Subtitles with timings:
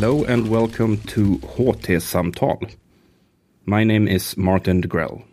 [0.00, 2.76] Hello and welcome to HT Samtal.
[3.66, 5.24] My name is Martin Degrell.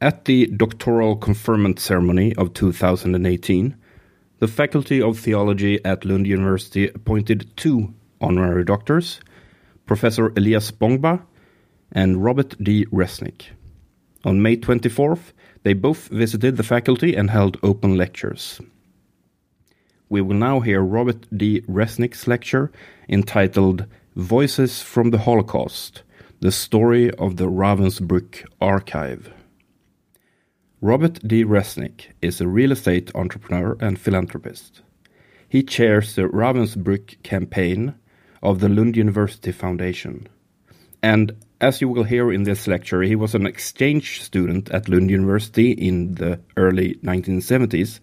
[0.00, 3.76] At the doctoral conferment ceremony of 2018,
[4.40, 9.20] the Faculty of Theology at Lund University appointed two honorary doctors,
[9.86, 11.22] Professor Elias Bongmba
[11.92, 12.86] and Robert D.
[12.86, 13.50] Resnick.
[14.24, 18.60] On May 24th, they both visited the faculty and held open lectures.
[20.10, 21.60] We will now hear Robert D.
[21.68, 22.72] Resnick's lecture
[23.10, 23.84] entitled
[24.16, 26.02] Voices from the Holocaust
[26.40, 29.30] The Story of the Ravensbrück Archive.
[30.80, 31.44] Robert D.
[31.44, 34.80] Resnick is a real estate entrepreneur and philanthropist.
[35.46, 37.94] He chairs the Ravensbrück campaign
[38.42, 40.26] of the Lund University Foundation.
[41.02, 45.10] And as you will hear in this lecture, he was an exchange student at Lund
[45.10, 48.00] University in the early 1970s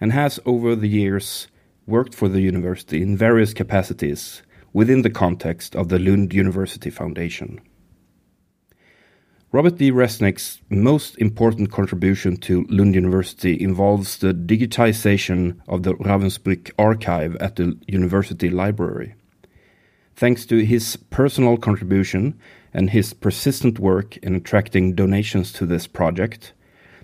[0.00, 1.48] and has over the years
[1.86, 4.42] worked for the university in various capacities
[4.72, 7.60] within the context of the Lund University Foundation.
[9.52, 9.92] Robert D.
[9.92, 17.54] Resnick's most important contribution to Lund University involves the digitization of the Ravensbrück archive at
[17.54, 19.14] the university library.
[20.16, 22.36] Thanks to his personal contribution
[22.72, 26.52] and his persistent work in attracting donations to this project,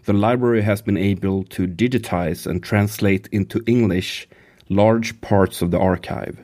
[0.05, 4.29] the library has been able to digitize and translate into English
[4.69, 6.39] large parts of the archive,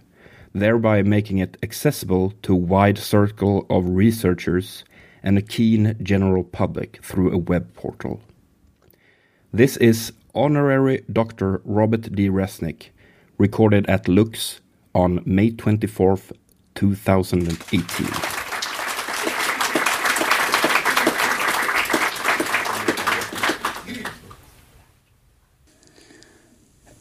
[0.54, 4.84] thereby making it accessible to a wide circle of researchers
[5.22, 8.20] and a keen general public through a web portal.
[9.52, 11.62] This is Honorary Dr.
[11.64, 12.28] Robert D.
[12.28, 12.90] Resnick,
[13.38, 14.60] recorded at Lux
[14.94, 16.32] on May 24th,
[16.74, 18.35] 2018.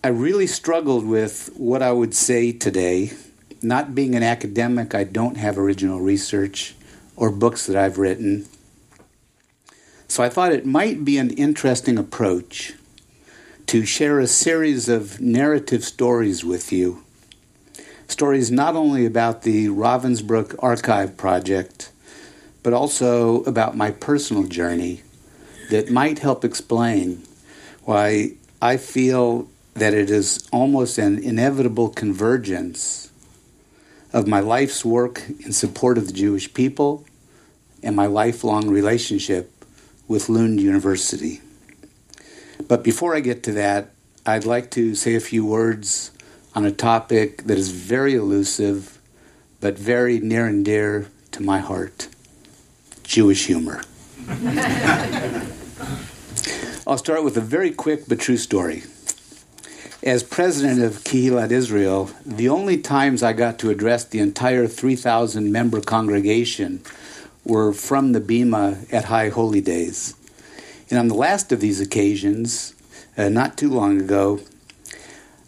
[0.05, 3.13] I really struggled with what I would say today.
[3.63, 6.75] Not being an academic, I don't have original research
[7.15, 8.45] or books that I've written.
[10.07, 12.75] So I thought it might be an interesting approach
[13.65, 17.03] to share a series of narrative stories with you.
[18.07, 21.91] Stories not only about the Ravensbrück Archive Project,
[22.61, 25.01] but also about my personal journey
[25.71, 27.23] that might help explain
[27.85, 33.11] why I feel that it is almost an inevitable convergence
[34.13, 37.05] of my life's work in support of the Jewish people
[37.83, 39.51] and my lifelong relationship
[40.07, 41.41] with Lund University.
[42.69, 43.91] But before I get to that,
[44.25, 46.11] I'd like to say a few words
[46.55, 48.97] on a topic that is very elusive
[49.59, 52.07] but very near and dear to my heart
[53.03, 53.83] Jewish humor.
[56.87, 58.83] I'll start with a very quick but true story.
[60.03, 65.51] As president of Kehillat Israel, the only times I got to address the entire 3,000
[65.51, 66.81] member congregation
[67.45, 70.13] were from the Bima at High Holy Days.
[70.89, 72.75] And on the last of these occasions,
[73.17, 74.41] uh, not too long ago,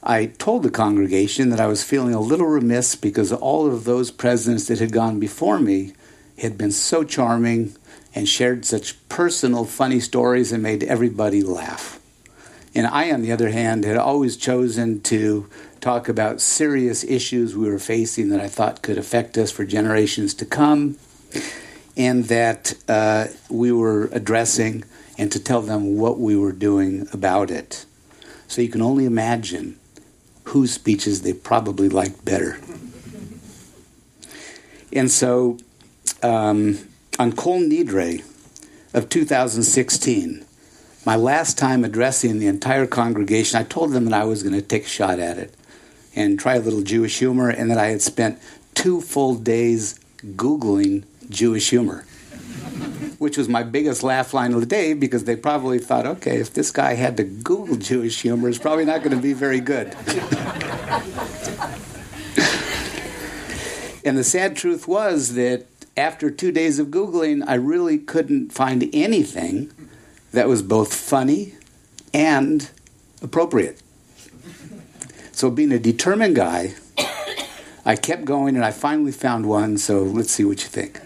[0.02, 4.12] I told the congregation that I was feeling a little remiss because all of those
[4.12, 5.94] presidents that had gone before me
[6.40, 7.76] had been so charming
[8.16, 11.97] and shared such personal, funny stories and made everybody laugh.
[12.78, 15.50] And I, on the other hand, had always chosen to
[15.82, 20.36] talk about serious issues we were facing that I thought could affect us for generations
[20.36, 21.00] to come,
[21.98, 24.84] and that uh, we were addressing,
[25.18, 27.88] and to tell them what we were doing about it.
[28.48, 29.80] So you can only imagine
[30.44, 32.60] whose speeches they probably liked better.
[34.94, 35.58] And so
[36.22, 36.78] um,
[37.18, 38.24] on Kol Nidre
[38.94, 40.46] of 2016,
[41.08, 44.62] my last time addressing the entire congregation, I told them that I was going to
[44.62, 45.54] take a shot at it
[46.14, 48.42] and try a little Jewish humor, and that I had spent
[48.76, 52.04] two full days Googling Jewish humor,
[53.20, 56.54] which was my biggest laugh line of the day because they probably thought, okay, if
[56.54, 59.96] this guy had to Google Jewish humor, it's probably not going to be very good.
[64.04, 68.90] and the sad truth was that after two days of Googling, I really couldn't find
[68.92, 69.72] anything
[70.32, 71.54] that was both funny
[72.14, 72.70] and
[73.22, 73.82] appropriate.
[75.32, 76.74] So, being a determined guy,
[77.86, 81.00] I kept going and I finally found one, so let's see what you think.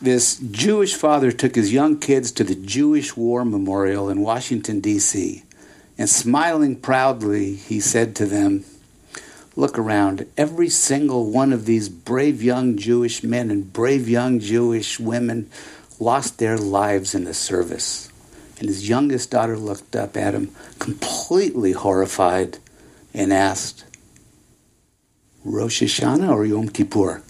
[0.00, 5.42] This Jewish father took his young kids to the Jewish War Memorial in Washington, D.C.,
[5.96, 8.64] and smiling proudly, he said to them,
[9.58, 10.26] Look around.
[10.36, 15.50] Every single one of these brave young Jewish men and brave young Jewish women
[15.98, 18.10] lost their lives in the service.
[18.58, 22.58] And his youngest daughter looked up at him, completely horrified,
[23.12, 23.84] and asked,
[25.44, 27.22] Rosh Hashanah or Yom Kippur?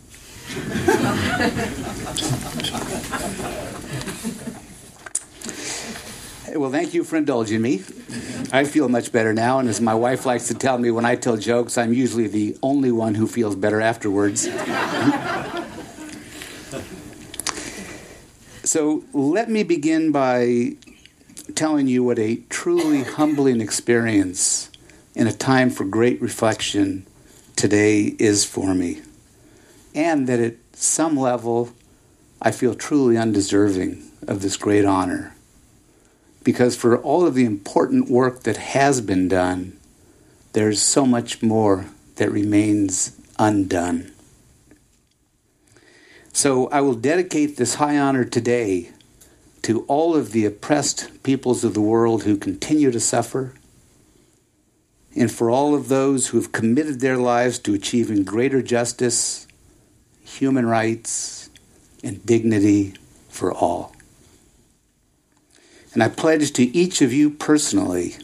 [6.57, 7.83] well, thank you for indulging me.
[8.53, 11.17] I feel much better now, and as my wife likes to tell me when I
[11.17, 14.47] tell jokes, I'm usually the only one who feels better afterwards.
[18.67, 20.73] so let me begin by
[21.55, 24.71] telling you what a truly humbling experience
[25.15, 27.07] in a time for great reflection
[27.55, 29.01] today is for me.
[29.95, 31.71] And that at some level,
[32.43, 35.35] I feel truly undeserving of this great honor.
[36.45, 39.79] Because for all of the important work that has been done,
[40.53, 41.87] there's so much more
[42.17, 44.13] that remains undone.
[46.37, 48.91] So I will dedicate this high honor today
[49.63, 53.55] to all of the oppressed peoples of the world who continue to suffer,
[55.17, 59.47] and for all of those who have committed their lives to achieving greater justice,
[60.25, 61.49] human rights,
[62.05, 62.93] and dignity
[63.31, 63.97] for all.
[65.95, 68.17] And I pledge to each of you personally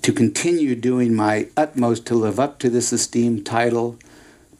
[0.00, 3.98] to continue doing my utmost to live up to this esteemed title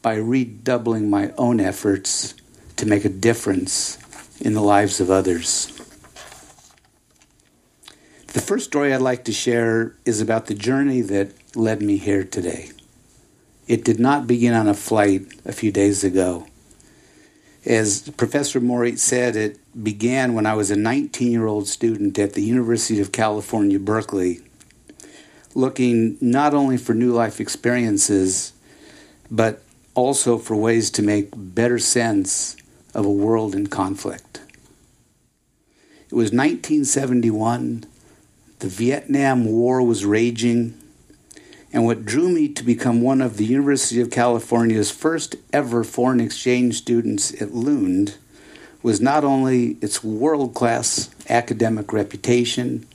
[0.04, 2.34] by redoubling my own efforts
[2.76, 3.96] to make a difference
[4.38, 5.68] in the lives of others.
[8.34, 12.22] The first story I'd like to share is about the journey that led me here
[12.22, 12.70] today.
[13.66, 16.48] It did not begin on a flight a few days ago.
[17.64, 22.34] As Professor Moritz said, it began when I was a 19 year old student at
[22.34, 24.42] the University of California, Berkeley,
[25.54, 28.52] looking not only for new life experiences,
[29.30, 29.63] but
[29.94, 32.56] also for ways to make better sense
[32.94, 34.40] of a world in conflict.
[36.06, 37.84] It was 1971.
[38.60, 40.80] The Vietnam War was raging.
[41.72, 46.20] And what drew me to become one of the University of California's first ever foreign
[46.20, 48.16] exchange students at Lund
[48.82, 52.86] was not only its world class academic reputation,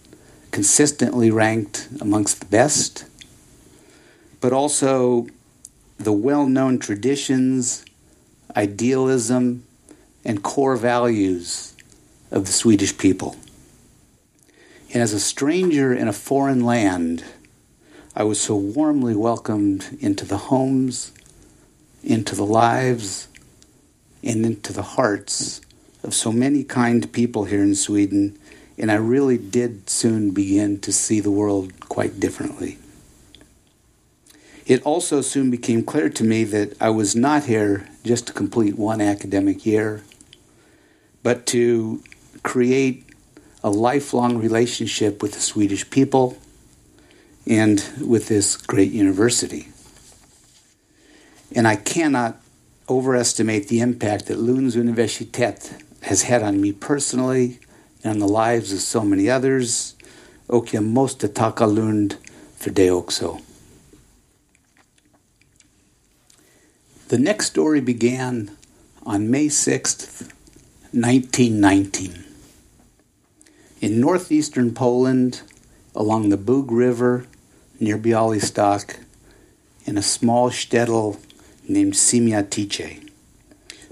[0.52, 3.06] consistently ranked amongst the best,
[4.40, 5.28] but also
[6.00, 7.86] the well known traditions,
[8.56, 9.64] idealism,
[10.24, 11.76] and core values
[12.32, 13.36] of the Swedish people.
[14.94, 17.24] And as a stranger in a foreign land,
[18.16, 21.12] I was so warmly welcomed into the homes,
[22.04, 23.28] into the lives,
[24.24, 25.62] and into the hearts
[26.04, 28.38] of so many kind people here in Sweden,
[28.78, 32.78] and I really did soon begin to see the world quite differently.
[34.70, 38.78] It also soon became clear to me that I was not here just to complete
[38.78, 40.04] one academic year
[41.24, 42.04] but to
[42.44, 43.04] create
[43.64, 46.38] a lifelong relationship with the Swedish people
[47.48, 49.70] and with this great university.
[51.56, 52.40] And I cannot
[52.88, 57.60] overestimate the impact that Lunds Universitet has had on me personally
[58.04, 59.96] and on the lives of so many others.
[60.48, 62.16] Och jag måste tacka Lund
[62.58, 63.40] för det också.
[67.10, 68.56] The next story began
[69.04, 70.32] on May 6th,
[70.92, 72.24] 1919.
[73.82, 75.42] In northeastern Poland,
[75.96, 77.26] along the Bug River
[77.80, 78.98] near Bialystok,
[79.86, 81.20] in a small shtetl
[81.68, 83.10] named Siemiatycze.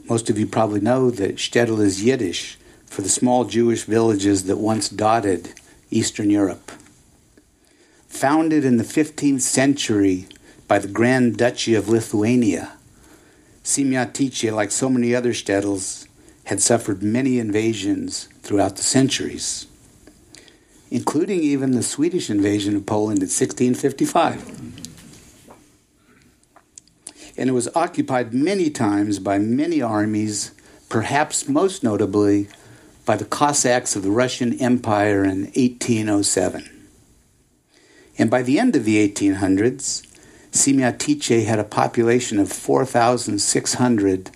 [0.07, 4.57] Most of you probably know that shtetl is Yiddish for the small Jewish villages that
[4.57, 5.55] once dotted
[5.89, 6.71] Eastern Europe.
[8.09, 10.27] Founded in the 15th century
[10.67, 12.76] by the Grand Duchy of Lithuania,
[13.67, 16.07] Siemiatycze, like so many other shtetls,
[16.45, 19.67] had suffered many invasions throughout the centuries,
[20.89, 24.41] including even the Swedish invasion of Poland in 1655.
[27.38, 30.53] And it was occupied many times by many armies,
[30.88, 32.47] perhaps most notably
[33.05, 36.69] by the Cossacks of the Russian Empire in 1807.
[38.17, 40.06] And by the end of the 1800s,
[40.51, 44.31] Siemiatycze had a population of 4,600,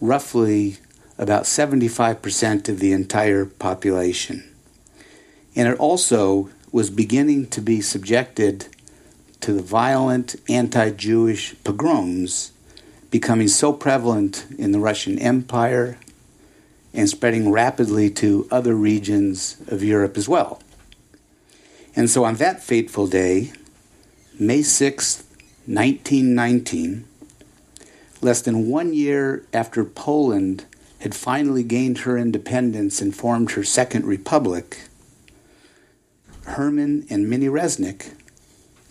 [0.00, 0.78] roughly
[1.18, 4.44] about 75% of the entire population.
[5.56, 8.68] And it also was beginning to be subjected
[9.40, 12.52] to the violent anti Jewish pogroms
[13.10, 15.98] becoming so prevalent in the Russian Empire
[16.92, 20.60] and spreading rapidly to other regions of Europe as well.
[21.96, 23.52] And so on that fateful day,
[24.38, 25.24] May 6,
[25.68, 27.04] 1919,
[28.22, 30.64] less than one year after Poland
[31.00, 34.88] had finally gained her independence and formed her second republic,
[36.46, 38.14] Herman and Minnie Resnick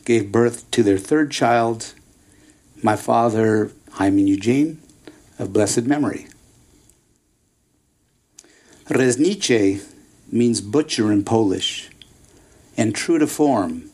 [0.05, 1.96] gave birth to their third child,
[2.84, 4.79] my father, Hyman Eugene,
[5.39, 6.27] of blessed memory.
[8.86, 9.84] Reznicze
[10.31, 11.89] means butcher in Polish,
[12.77, 13.89] and true to form,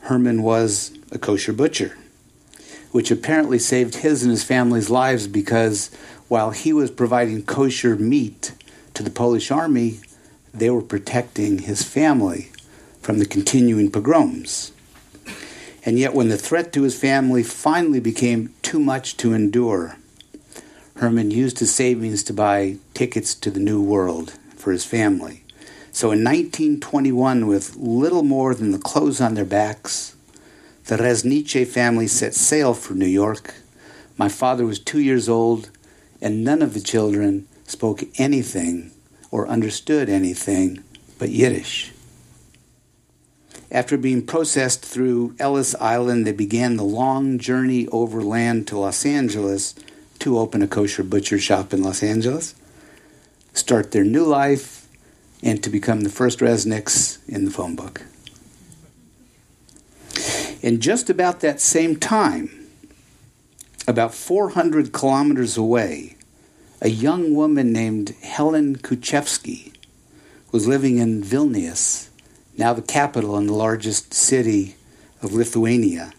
[0.00, 1.98] Herman was a kosher butcher,
[2.92, 5.90] which apparently saved his and his family's lives because
[6.28, 8.52] while he was providing kosher meat
[8.94, 10.00] to the Polish army,
[10.54, 12.50] they were protecting his family
[13.00, 14.72] from the continuing pogroms.
[15.84, 19.96] And yet, when the threat to his family finally became too much to endure,
[20.96, 25.42] Herman used his savings to buy tickets to the New World for his family.
[25.90, 30.14] So in 1921, with little more than the clothes on their backs,
[30.86, 33.54] the Reznicze family set sail for New York.
[34.16, 35.70] My father was two years old,
[36.20, 38.90] and none of the children spoke anything
[39.30, 40.82] or understood anything
[41.18, 41.92] but Yiddish.
[43.70, 49.74] After being processed through Ellis Island, they began the long journey overland to Los Angeles
[50.18, 52.54] to open a kosher butcher shop in Los Angeles,
[53.54, 54.86] start their new life,
[55.42, 58.02] and to become the first Resnicks in the phone book.
[60.62, 62.48] In just about that same time,
[63.88, 66.16] about 400 kilometers away,
[66.80, 69.72] a young woman named Helen Kuchevsky
[70.52, 72.10] was living in Vilnius
[72.56, 74.76] now the capital and the largest city
[75.20, 76.12] of Lithuania.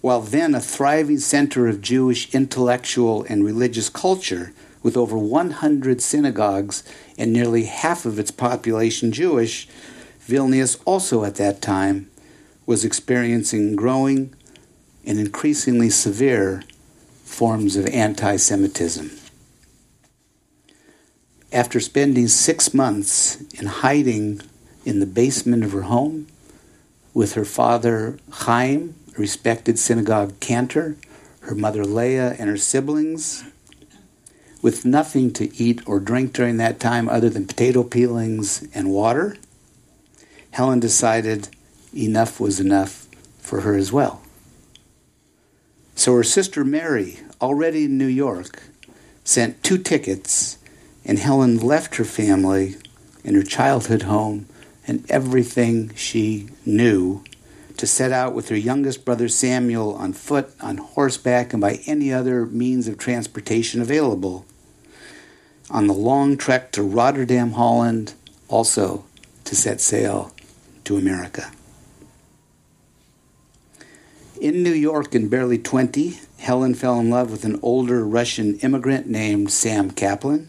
[0.00, 6.82] While then a thriving center of Jewish intellectual and religious culture, with over 100 synagogues
[7.18, 9.68] and nearly half of its population Jewish,
[10.26, 12.09] Vilnius also at that time
[12.70, 14.32] was experiencing growing
[15.04, 16.62] and increasingly severe
[17.24, 19.10] forms of anti Semitism.
[21.52, 24.42] After spending six months in hiding
[24.84, 26.28] in the basement of her home
[27.12, 30.94] with her father Chaim, a respected synagogue cantor,
[31.40, 33.42] her mother Leah, and her siblings,
[34.62, 39.36] with nothing to eat or drink during that time other than potato peelings and water.
[40.52, 41.48] Helen decided
[41.94, 43.06] enough was enough
[43.38, 44.22] for her as well.
[45.94, 48.62] So her sister Mary, already in New York,
[49.24, 50.58] sent two tickets,
[51.04, 52.76] and Helen left her family
[53.24, 54.46] and her childhood home
[54.86, 57.22] and everything she knew
[57.76, 62.12] to set out with her youngest brother Samuel on foot, on horseback, and by any
[62.12, 64.44] other means of transportation available
[65.70, 68.14] on the long trek to Rotterdam, Holland,
[68.48, 69.04] also
[69.44, 70.34] to set sail
[70.84, 71.50] to America.
[74.40, 79.06] In New York, in barely 20, Helen fell in love with an older Russian immigrant
[79.06, 80.48] named Sam Kaplan,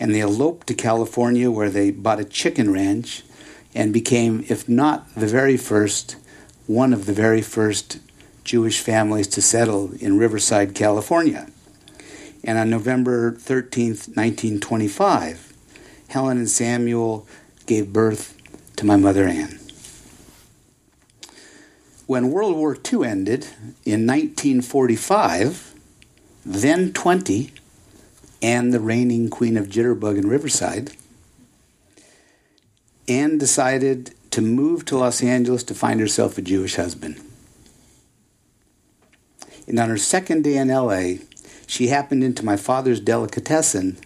[0.00, 3.24] and they eloped to California where they bought a chicken ranch
[3.74, 6.16] and became, if not the very first,
[6.66, 7.98] one of the very first
[8.42, 11.46] Jewish families to settle in Riverside, California.
[12.42, 15.52] And on November 13th, 1925,
[16.08, 17.26] Helen and Samuel
[17.66, 18.34] gave birth
[18.76, 19.57] to my mother Ann.
[22.08, 23.44] When World War II ended
[23.84, 25.74] in 1945,
[26.42, 27.52] then 20,
[28.40, 30.92] and the reigning Queen of Jitterbug in Riverside,
[33.06, 37.20] Anne decided to move to Los Angeles to find herself a Jewish husband.
[39.66, 41.22] And on her second day in LA,
[41.66, 43.98] she happened into my father's delicatessen,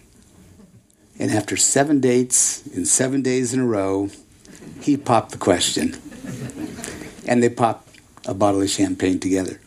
[1.17, 4.09] and after seven dates in seven days in a row,
[4.81, 5.95] he popped the question.
[7.25, 7.92] And they popped
[8.25, 9.59] a bottle of champagne together.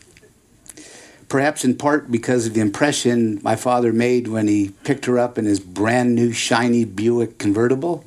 [1.29, 5.37] Perhaps in part because of the impression my father made when he picked her up
[5.37, 8.05] in his brand new shiny Buick convertible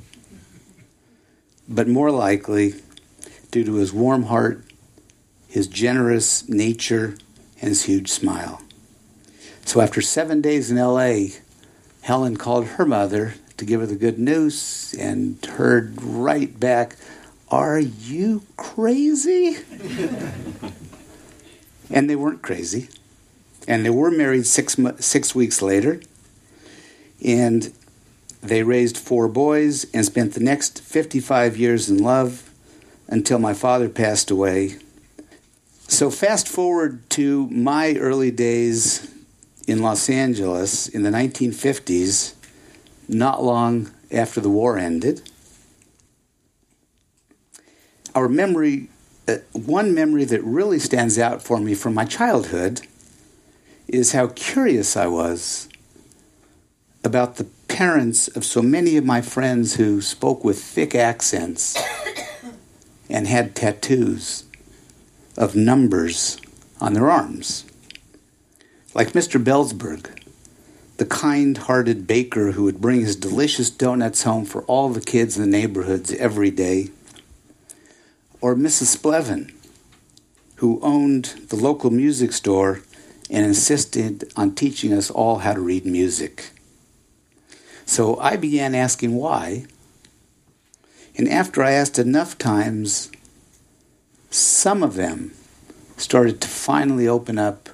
[1.71, 2.75] but more likely
[3.53, 4.65] due to his warm heart,
[5.47, 7.17] his generous nature,
[7.61, 8.61] and his huge smile.
[9.65, 11.37] So after seven days in LA,
[12.03, 16.97] Helen called her mother to give her the good news and heard right back,
[17.51, 19.59] Are you crazy?
[21.91, 22.89] and they weren't crazy.
[23.67, 26.01] And they were married six, six weeks later.
[27.25, 27.73] And
[28.43, 32.51] they raised four boys and spent the next 55 years in love
[33.09, 34.77] until my father passed away.
[35.89, 39.13] So, fast forward to my early days
[39.67, 42.35] in Los Angeles in the 1950s,
[43.09, 45.30] not long after the war ended.
[48.15, 48.89] Our memory,
[49.29, 52.83] uh, one memory that really stands out for me from my childhood
[53.87, 55.69] is how curious I was
[57.03, 61.81] about the parents of so many of my friends who spoke with thick accents
[63.11, 64.45] and had tattoos
[65.37, 66.39] of numbers
[66.81, 67.65] on their arms.
[68.95, 69.43] Like Mr.
[69.43, 70.21] Bellsberg,
[70.99, 75.39] the kind hearted baker who would bring his delicious donuts home for all the kids
[75.39, 76.91] in the neighborhoods every day.
[78.41, 78.97] Or Mrs.
[78.97, 79.53] Splevin,
[80.57, 82.81] who owned the local music store
[83.31, 86.51] and insisted on teaching us all how to read music.
[87.87, 89.67] So I began asking why.
[91.17, 93.11] And after I asked enough times,
[94.31, 95.33] some of them
[95.97, 97.69] started to finally open up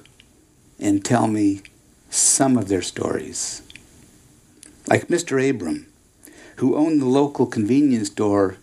[0.79, 1.61] and tell me
[2.09, 3.61] some of their stories.
[4.87, 5.49] Like Mr.
[5.49, 5.87] Abram,
[6.57, 8.57] who owned the local convenience store,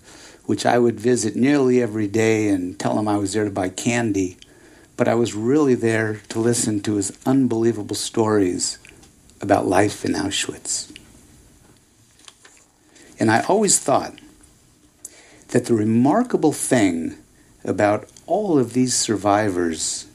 [0.47, 3.71] which I would visit nearly every day and tell him I was there to buy
[3.71, 4.37] candy,
[4.97, 8.79] but I was really there to listen to his unbelievable stories
[9.41, 10.95] about life in Auschwitz.
[13.19, 14.19] And I always thought
[15.49, 17.17] that the remarkable thing
[17.65, 20.07] about all of these survivors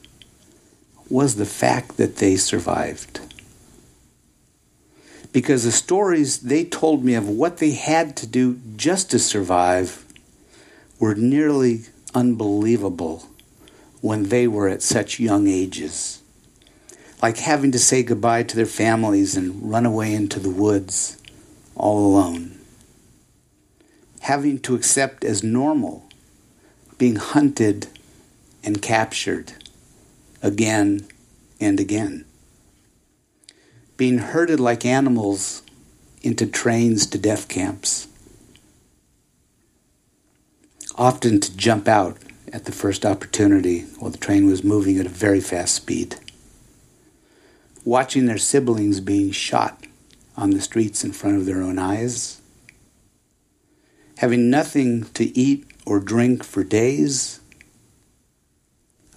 [1.08, 3.20] was the fact that they survived.
[5.32, 10.04] Because the stories they told me of what they had to do just to survive
[11.00, 11.80] were nearly
[12.14, 13.26] unbelievable
[14.02, 16.22] when they were at such young ages.
[17.22, 21.20] Like having to say goodbye to their families and run away into the woods
[21.74, 22.58] all alone.
[24.20, 26.06] Having to accept as normal
[26.98, 27.86] being hunted
[28.62, 29.54] and captured
[30.42, 31.06] again
[31.58, 32.26] and again.
[33.96, 35.62] Being herded like animals
[36.22, 38.06] into trains to death camps.
[41.00, 42.18] Often to jump out
[42.52, 46.16] at the first opportunity while the train was moving at a very fast speed.
[47.86, 49.86] Watching their siblings being shot
[50.36, 52.42] on the streets in front of their own eyes.
[54.18, 57.40] Having nothing to eat or drink for days,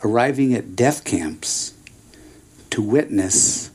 [0.05, 1.73] arriving at death camps
[2.69, 3.71] to witness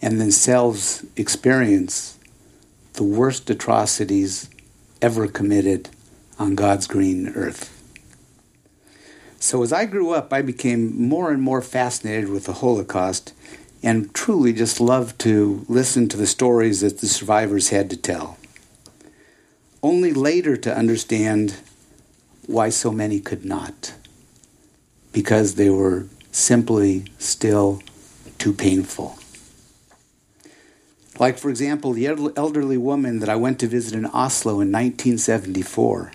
[0.00, 2.16] and themselves experience
[2.94, 4.48] the worst atrocities
[5.02, 5.90] ever committed
[6.42, 7.70] on God's green earth.
[9.38, 13.32] So, as I grew up, I became more and more fascinated with the Holocaust
[13.82, 18.38] and truly just loved to listen to the stories that the survivors had to tell.
[19.82, 21.56] Only later to understand
[22.46, 23.94] why so many could not.
[25.12, 27.82] Because they were simply still
[28.38, 29.18] too painful.
[31.18, 36.12] Like, for example, the elderly woman that I went to visit in Oslo in 1974,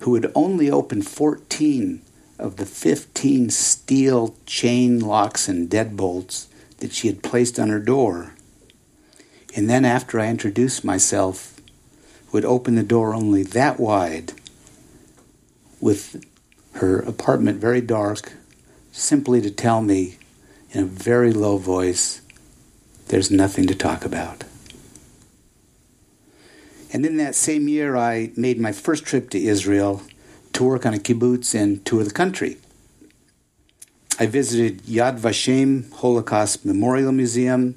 [0.00, 2.02] who had only opened 14
[2.38, 6.46] of the 15 steel chain locks and deadbolts
[6.78, 8.34] that she had placed on her door.
[9.56, 11.60] And then, after I introduced myself,
[12.32, 14.32] would open the door only that wide
[15.80, 16.24] with
[16.74, 18.32] her apartment very dark,
[18.92, 20.18] simply to tell me
[20.70, 22.20] in a very low voice,
[23.08, 24.44] there's nothing to talk about.
[26.92, 30.02] And in that same year, I made my first trip to Israel
[30.54, 32.56] to work on a kibbutz and tour the country.
[34.18, 37.76] I visited Yad Vashem Holocaust Memorial Museum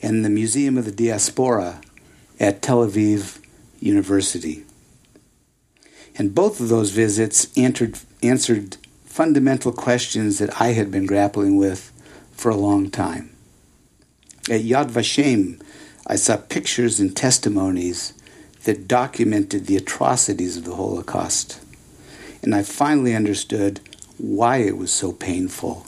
[0.00, 1.80] and the Museum of the Diaspora
[2.40, 3.40] at Tel Aviv
[3.80, 4.64] University.
[6.16, 11.92] And both of those visits answered, answered fundamental questions that I had been grappling with
[12.32, 13.34] for a long time.
[14.48, 15.60] At Yad Vashem,
[16.06, 18.14] I saw pictures and testimonies
[18.68, 21.58] that documented the atrocities of the Holocaust.
[22.42, 23.80] And I finally understood
[24.18, 25.86] why it was so painful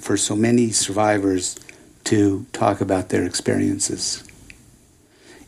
[0.00, 1.56] for so many survivors
[2.02, 4.24] to talk about their experiences.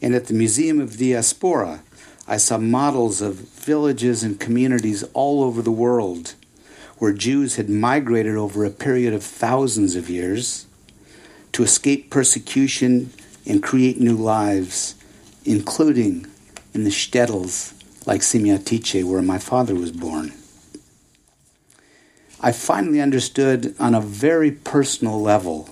[0.01, 1.83] And at the Museum of Diaspora,
[2.29, 6.35] I saw models of villages and communities all over the world
[6.99, 10.66] where Jews had migrated over a period of thousands of years
[11.51, 13.11] to escape persecution
[13.45, 14.95] and create new lives,
[15.46, 16.26] including
[16.74, 17.72] in the shtetls
[18.06, 20.32] like Siemiatycze, where my father was born.
[22.40, 25.70] I finally understood on a very personal level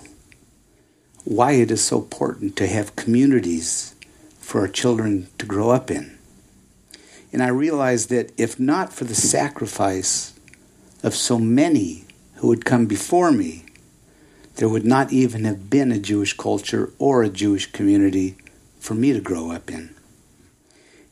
[1.24, 3.94] why it is so important to have communities
[4.38, 6.18] for our children to grow up in.
[7.32, 10.38] And I realized that if not for the sacrifice
[11.02, 12.04] of so many
[12.37, 13.64] who had come before me,
[14.56, 18.37] there would not even have been a Jewish culture or a Jewish community
[18.85, 19.94] for me to grow up in.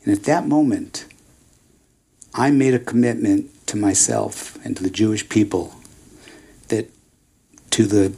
[0.03, 1.07] And at that moment,
[2.35, 5.73] I made a commitment to myself and to the Jewish people
[6.67, 6.91] that
[7.71, 8.13] to the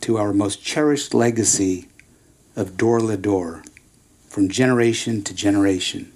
[0.00, 1.88] to our most cherished legacy
[2.56, 3.64] of Dor Lador,
[4.28, 6.12] from generation to generation,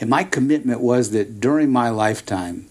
[0.00, 2.66] and my commitment was that during my lifetime,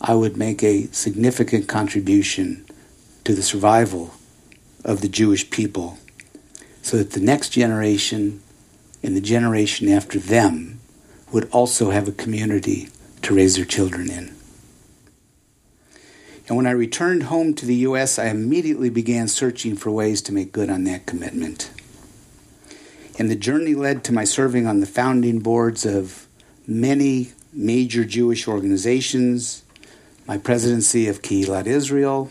[0.00, 2.64] I would make a significant contribution
[3.24, 4.14] to the survival
[4.86, 5.98] of the Jewish people
[6.80, 8.40] so that the next generation
[9.06, 10.80] and the generation after them
[11.30, 12.88] would also have a community
[13.22, 14.34] to raise their children in.
[16.48, 20.32] And when I returned home to the U.S., I immediately began searching for ways to
[20.32, 21.70] make good on that commitment.
[23.16, 26.26] And the journey led to my serving on the founding boards of
[26.66, 29.62] many major Jewish organizations,
[30.26, 32.30] my presidency of Kehillat Israel,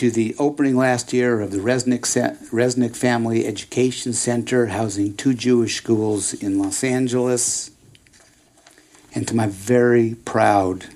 [0.00, 2.00] to the opening last year of the Resnick,
[2.48, 7.70] Resnick Family Education Center, housing two Jewish schools in Los Angeles,
[9.14, 10.86] and to my very proud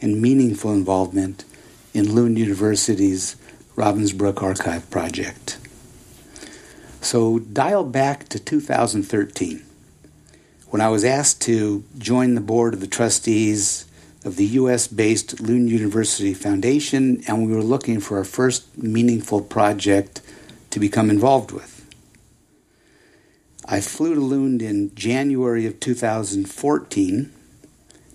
[0.00, 1.44] and meaningful involvement
[1.92, 3.34] in Lund University's
[3.74, 5.58] Ravensbrück Archive project.
[7.00, 9.60] So, dial back to 2013
[10.68, 13.86] when I was asked to join the board of the trustees
[14.24, 19.40] of the US based Lund University Foundation, and we were looking for our first meaningful
[19.40, 20.20] project
[20.70, 21.84] to become involved with.
[23.64, 27.32] I flew to Lund in January of 2014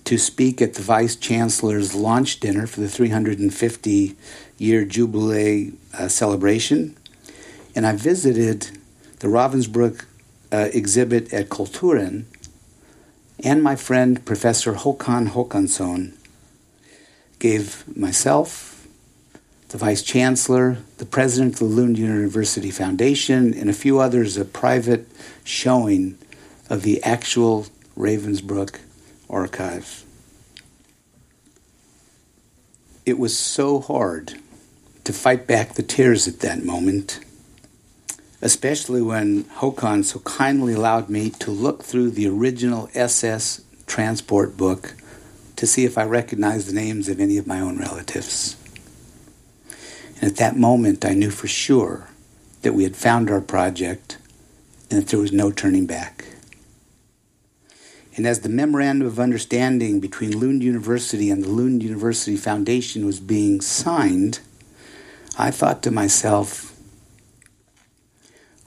[0.04, 4.15] to speak at the Vice Chancellor's launch dinner for the 350
[4.58, 6.96] year Jubilee uh, celebration,
[7.76, 8.78] and I visited
[9.20, 10.06] the Ravensbrück
[10.52, 12.26] uh, exhibit at Kulturen
[13.43, 16.13] and my friend Professor Håkan Håkansson
[17.39, 18.88] gave myself,
[19.69, 24.45] the Vice Chancellor, the President of the Lund University Foundation, and a few others a
[24.45, 25.08] private
[25.43, 26.17] showing
[26.69, 28.80] of the actual Ravensbrück
[29.30, 30.04] archive.
[33.06, 34.34] It was so hard
[35.04, 37.19] to fight back the tears at that moment
[38.41, 44.95] especially when Håkan so kindly allowed me to look through the original SS transport book
[45.56, 48.56] to see if I recognized the names of any of my own relatives.
[50.21, 52.10] And at that moment, I knew for sure
[52.62, 54.17] that we had found our project
[54.89, 56.26] and that there was no turning back.
[58.15, 63.19] And as the memorandum of understanding between Lund University and the Lund University Foundation was
[63.19, 64.39] being signed,
[65.38, 66.77] I thought to myself,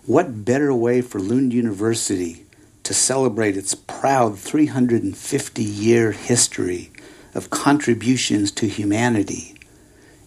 [0.07, 2.47] what better way for Lund University
[2.83, 6.91] to celebrate its proud 350 year history
[7.35, 9.55] of contributions to humanity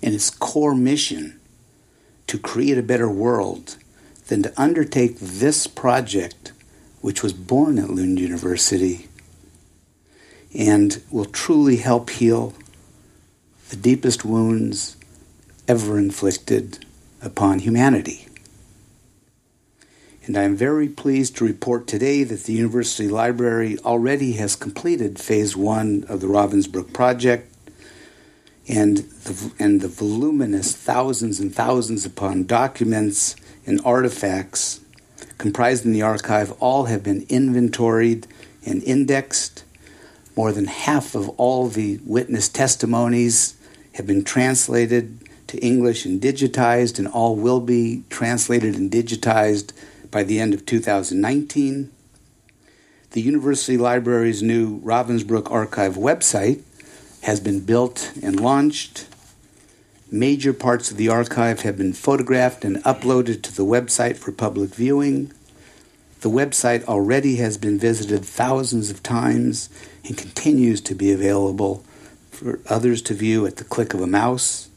[0.01, 1.39] and its core mission
[2.27, 3.77] to create a better world
[4.27, 6.51] than to undertake this project,
[7.01, 9.07] which was born at Lund University
[10.53, 12.53] and will truly help heal
[13.69, 14.95] the deepest wounds
[15.67, 16.85] ever inflicted
[17.21, 18.27] upon humanity.
[20.25, 25.19] And I am very pleased to report today that the University Library already has completed
[25.19, 27.53] phase one of the Ravensbrück project,
[28.65, 34.79] and the, and the voluminous thousands and thousands upon documents and artifacts
[35.37, 38.25] comprised in the archive all have been inventoried
[38.65, 39.65] and indexed.
[40.37, 43.55] More than half of all the witness testimonies
[43.95, 49.73] have been translated to English and digitized, and all will be translated and digitized
[50.13, 51.91] by the end of 2019.
[53.11, 56.61] The University Library's new Ravensbrück Archive website
[57.23, 59.07] has been built and launched.
[60.11, 64.75] Major parts of the archive have been photographed and uploaded to the website for public
[64.75, 65.33] viewing.
[66.21, 69.67] The website already has been visited thousands of times
[70.05, 71.83] and continues to be available
[72.29, 74.69] for others to view at the click of a mouse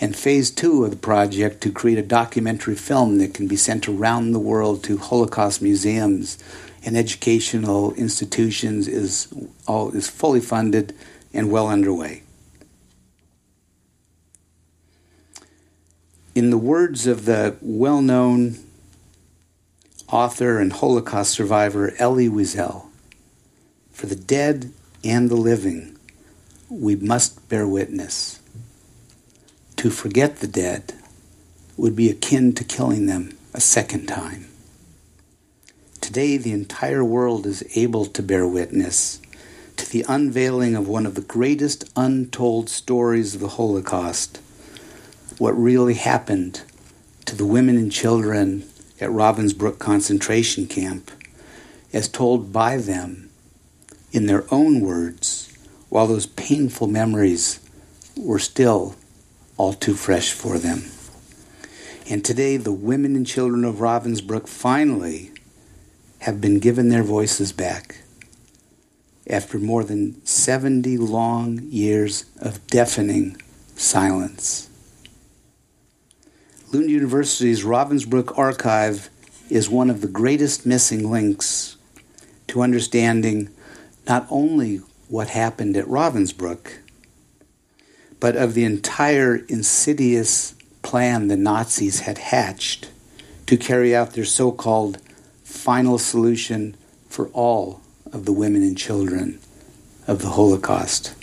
[0.00, 3.86] and phase two of the project to create a documentary film that can be sent
[3.86, 6.38] around the world to Holocaust museums
[6.82, 9.28] and educational institutions is
[9.66, 10.94] all is fully funded
[11.32, 12.22] and well underway.
[16.34, 18.56] In the words of the well-known
[20.08, 22.86] author and Holocaust survivor Elie Wiesel,
[23.92, 24.72] for the dead
[25.04, 25.98] and the living,
[26.70, 28.39] we must bear witness.
[29.80, 30.92] To forget the dead
[31.78, 34.46] would be akin to killing them a second time.
[36.02, 39.22] Today, the entire world is able to bear witness
[39.78, 44.42] to the unveiling of one of the greatest untold stories of the Holocaust
[45.38, 46.60] what really happened
[47.24, 48.68] to the women and children
[49.00, 51.10] at Ravensbrück concentration camp,
[51.90, 53.30] as told by them
[54.12, 55.50] in their own words,
[55.88, 57.60] while those painful memories
[58.14, 58.94] were still
[59.60, 60.82] all too fresh for them.
[62.08, 65.32] And today, the women and children of Ravensbrück finally
[66.20, 67.98] have been given their voices back
[69.28, 73.36] after more than 70 long years of deafening
[73.76, 74.70] silence.
[76.72, 79.10] Lund University's Ravensbrück archive
[79.50, 81.76] is one of the greatest missing links
[82.46, 83.50] to understanding
[84.08, 86.78] not only what happened at Ravensbrück,
[88.20, 92.90] but of the entire insidious plan the Nazis had hatched
[93.46, 94.98] to carry out their so called
[95.42, 96.76] final solution
[97.08, 97.80] for all
[98.12, 99.40] of the women and children
[100.06, 101.14] of the Holocaust.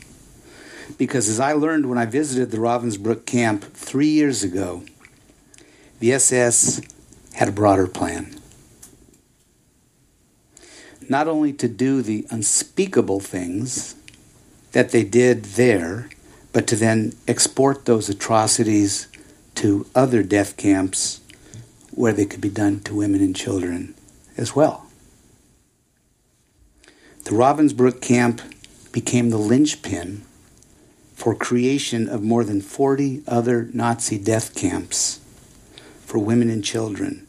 [0.97, 4.83] Because as I learned when I visited the Ravensbrück camp three years ago,
[5.99, 6.81] the SS
[7.33, 8.39] had a broader plan.
[11.09, 13.95] Not only to do the unspeakable things
[14.71, 16.09] that they did there,
[16.57, 19.07] but to then export those atrocities
[19.53, 21.21] to other death camps
[21.91, 23.93] where they could be done to women and children
[24.37, 24.87] as well.
[27.25, 28.41] The Ravensbrück camp
[28.91, 30.23] became the linchpin
[31.13, 35.19] for creation of more than 40 other Nazi death camps
[36.07, 37.27] for women and children.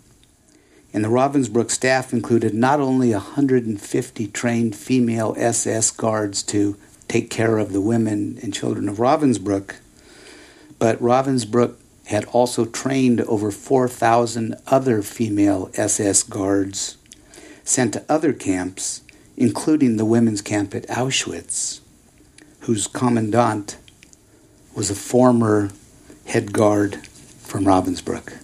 [0.95, 7.59] And the Ravensbrück staff included not only 150 trained female SS guards to take care
[7.59, 9.77] of the women and children of Ravensbrück,
[10.79, 11.75] but Ravensbrück
[12.07, 16.97] had also trained over 4,000 other female SS guards
[17.65, 19.03] sent to other camps,
[19.37, 21.81] including the women's camp at Auschwitz,
[22.61, 23.77] whose commandant
[24.75, 25.71] was a former
[26.27, 28.39] head guard from Ravensbrück.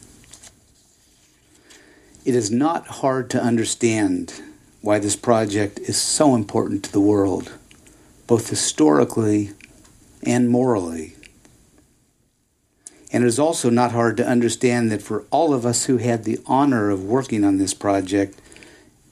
[2.25, 4.43] It is not hard to understand
[4.81, 7.53] why this project is so important to the world,
[8.27, 9.51] both historically
[10.27, 11.15] and morally.
[13.13, 16.25] And it is also not hard to understand that for all of us who had
[16.25, 18.41] the honor of working on this project,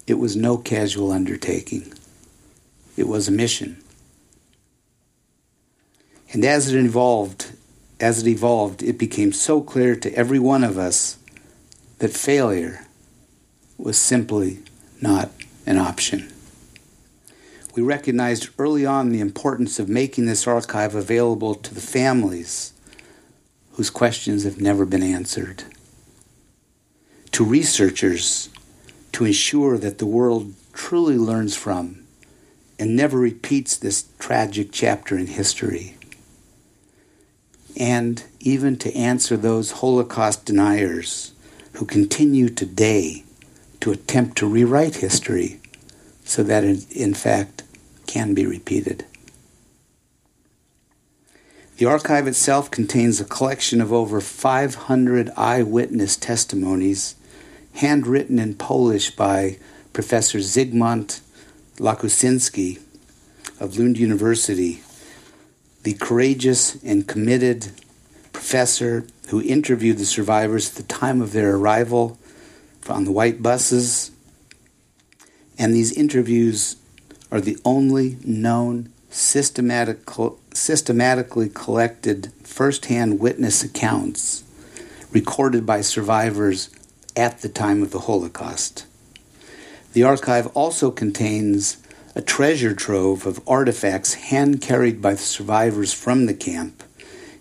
[0.06, 1.92] it was no casual undertaking.
[2.96, 3.82] It was a mission.
[6.32, 7.52] And as it evolved,
[8.00, 11.18] as it evolved, it became so clear to every one of us
[11.98, 12.86] that failure
[13.78, 14.60] was simply
[15.00, 15.30] not
[15.66, 16.32] an option.
[17.74, 22.74] We recognized early on the importance of making this archive available to the families
[23.72, 25.64] whose questions have never been answered,
[27.30, 28.50] to researchers
[29.12, 32.04] to ensure that the world truly learns from
[32.78, 35.96] and never repeats this tragic chapter in history,
[37.74, 41.32] and even to answer those Holocaust deniers
[41.74, 43.24] who continue today
[43.80, 45.58] to attempt to rewrite history
[46.24, 47.61] so that it, in fact,
[48.12, 49.06] can be repeated.
[51.78, 57.14] The archive itself contains a collection of over 500 eyewitness testimonies,
[57.76, 59.56] handwritten in Polish by
[59.94, 61.22] Professor Zygmunt
[61.78, 62.82] Łakociński
[63.58, 64.82] of Lund University,
[65.82, 67.70] the courageous and committed
[68.34, 72.18] professor who interviewed the survivors at the time of their arrival
[72.90, 74.10] on the white buses.
[75.58, 76.76] And these interviews
[77.32, 80.08] are the only known systematic,
[80.52, 84.44] systematically collected firsthand witness accounts
[85.10, 86.68] recorded by survivors
[87.16, 88.86] at the time of the Holocaust.
[89.94, 91.78] The archive also contains
[92.14, 96.82] a treasure trove of artifacts hand carried by the survivors from the camp,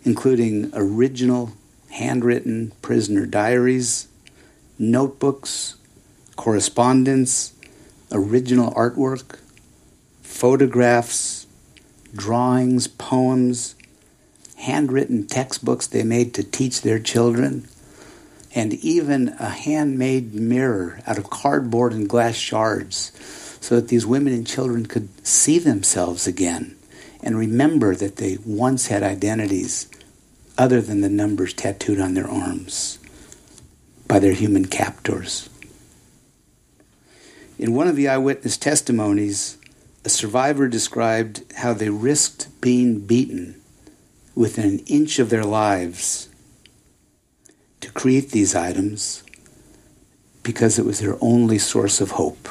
[0.03, 1.51] including original
[1.91, 4.07] handwritten prisoner diaries,
[4.79, 5.75] notebooks,
[6.37, 7.53] correspondence,
[8.11, 9.39] original artwork,
[10.31, 11.45] photographs,
[12.15, 13.75] drawings, poems,
[14.55, 17.67] handwritten textbooks they made to teach their children,
[18.55, 23.11] and even a handmade mirror out of cardboard and glass shards
[23.61, 26.75] so that these women and children could see themselves again
[27.21, 29.87] and remember that they once had identities
[30.57, 32.97] other than the numbers tattooed on their arms
[34.07, 35.49] by their human captors.
[37.59, 39.57] In one of the eyewitness testimonies,
[40.03, 43.61] a survivor described how they risked being beaten
[44.35, 46.29] within an inch of their lives
[47.81, 49.23] to create these items
[50.43, 52.49] because it was their only source of hope.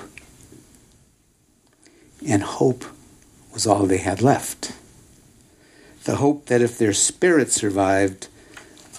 [2.26, 2.84] And hope
[3.52, 4.72] was all they had left.
[6.04, 8.28] The hope that if their spirit survived,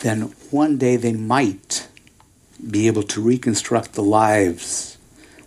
[0.01, 1.87] then one day they might
[2.69, 4.97] be able to reconstruct the lives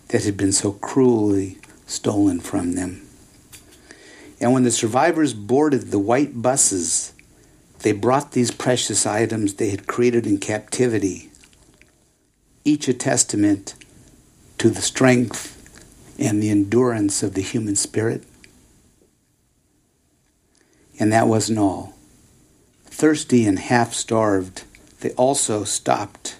[0.08, 1.58] that had been so cruelly
[1.94, 3.06] stolen from them.
[4.40, 7.12] And when the survivors boarded the white buses,
[7.80, 11.30] they brought these precious items they had created in captivity,
[12.64, 13.74] each a testament
[14.58, 15.50] to the strength
[16.18, 18.24] and the endurance of the human spirit.
[20.98, 21.94] And that wasn't all.
[22.86, 24.62] Thirsty and half starved,
[25.00, 26.36] they also stopped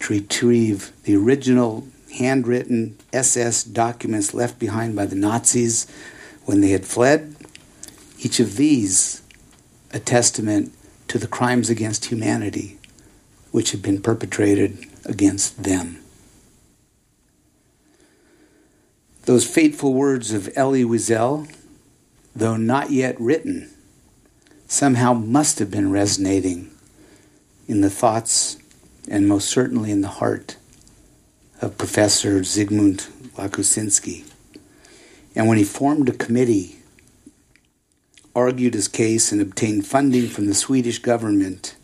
[0.00, 5.86] to retrieve the original handwritten SS documents left behind by the Nazis
[6.44, 7.36] when they had fled.
[8.18, 9.22] Each of these
[9.92, 10.72] a testament
[11.08, 12.78] to the crimes against humanity
[13.50, 15.98] which had been perpetrated against them.
[19.24, 21.52] Those fateful words of Elie Wiesel,
[22.34, 23.70] though not yet written,
[24.66, 26.70] somehow must have been resonating
[27.66, 28.56] in the thoughts
[29.08, 30.56] and most certainly in the heart
[31.60, 34.24] of Professor Zygmunt Łakociński.
[35.34, 36.76] And when he formed a committee,
[38.34, 41.76] argued his case, and obtained funding from the Swedish government,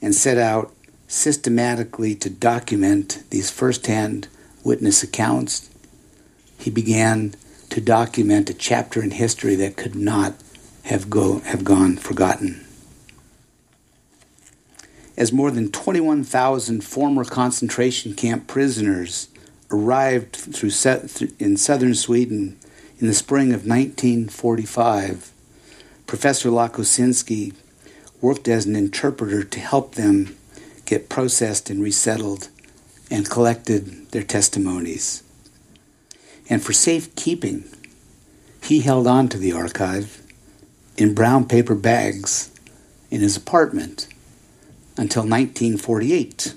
[0.00, 0.72] and set out
[1.08, 4.28] systematically to document these first-hand
[4.64, 5.70] witness accounts,
[6.58, 7.34] he began
[7.70, 10.34] to document a chapter in history that could not
[10.84, 12.65] have, go, have gone forgotten.
[15.16, 19.28] As more than 21,000 former concentration camp prisoners
[19.70, 20.70] arrived through,
[21.38, 22.58] in southern Sweden
[22.98, 25.32] in the spring of 1945,
[26.06, 27.54] Professor Łakociński
[28.20, 30.36] worked as an interpreter to help them
[30.84, 32.48] get processed and resettled
[33.10, 35.22] and collected their testimonies.
[36.48, 37.64] And for safekeeping,
[38.62, 40.22] he held on to the archive
[40.96, 42.50] in brown paper bags
[43.10, 44.08] in his apartment
[44.98, 46.54] until 1948,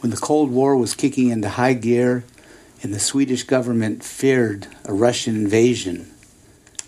[0.00, 2.24] when the Cold War was kicking into high gear
[2.82, 6.10] and the Swedish government feared a Russian invasion,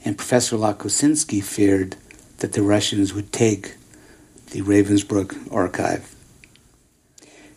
[0.05, 1.97] and Professor Łakociński feared
[2.39, 3.77] that the Russians would take
[4.51, 6.15] the Ravensbrück archive.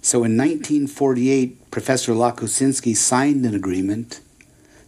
[0.02, 4.22] So in 1948, Professor Łakociński signed an agreement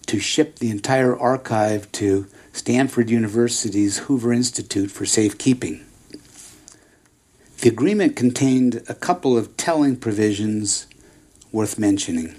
[0.05, 5.85] to ship the entire archive to Stanford University's Hoover Institute for Safekeeping.
[7.61, 10.87] The agreement contained a couple of telling provisions
[11.51, 12.35] worth mentioning.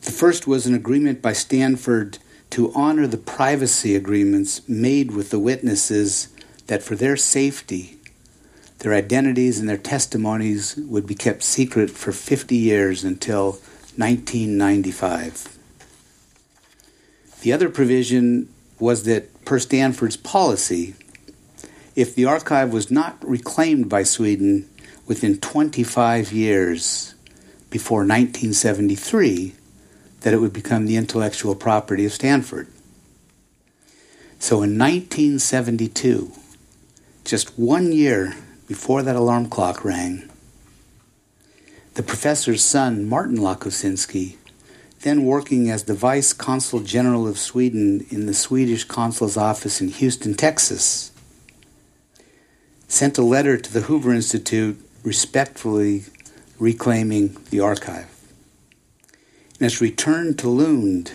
[0.00, 2.16] The first was an agreement by Stanford
[2.48, 6.28] to honor the privacy agreements made with the witnesses
[6.66, 7.98] that for their safety,
[8.78, 13.58] their identities and their testimonies would be kept secret for 50 years until
[13.96, 15.58] 1995.
[17.42, 20.94] The other provision was that, per Stanford's policy,
[22.00, 24.66] if the archive was not reclaimed by Sweden
[25.06, 27.14] within 25 years
[27.68, 29.54] before 1973,
[30.22, 32.68] that it would become the intellectual property of Stanford.
[34.38, 36.32] So in 1972,
[37.26, 38.34] just one year
[38.66, 40.30] before that alarm clock rang,
[41.94, 44.36] the professor's son, Martin Łakociński,
[45.02, 49.88] then working as the Vice Consul General of Sweden in the Swedish Consul's office in
[49.88, 51.09] Houston, Texas,
[52.90, 56.02] sent a letter to the Hoover Institute respectfully
[56.58, 58.08] reclaiming the archive.
[59.60, 61.12] And its return to Lund,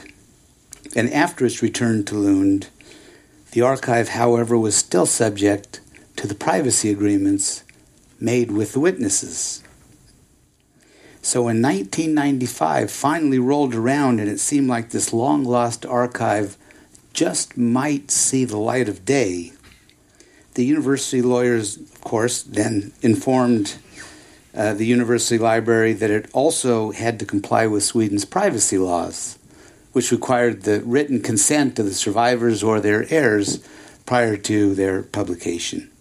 [0.96, 2.70] and after its return to Lund,
[3.52, 5.82] the archive, however, was still subject
[6.16, 7.66] to the privacy agreements
[8.22, 9.62] made with the witnesses.
[11.22, 16.56] So in 1995, finally rolled around, and it seemed like this long lost archive
[17.12, 19.52] just might see the light of day.
[20.56, 23.76] The university lawyers, of course, then informed
[24.56, 29.38] uh, the university library that it also had to comply with Sweden's privacy laws,
[29.92, 33.68] which required the written consent of the survivors or their heirs
[34.06, 35.92] prior to their publication.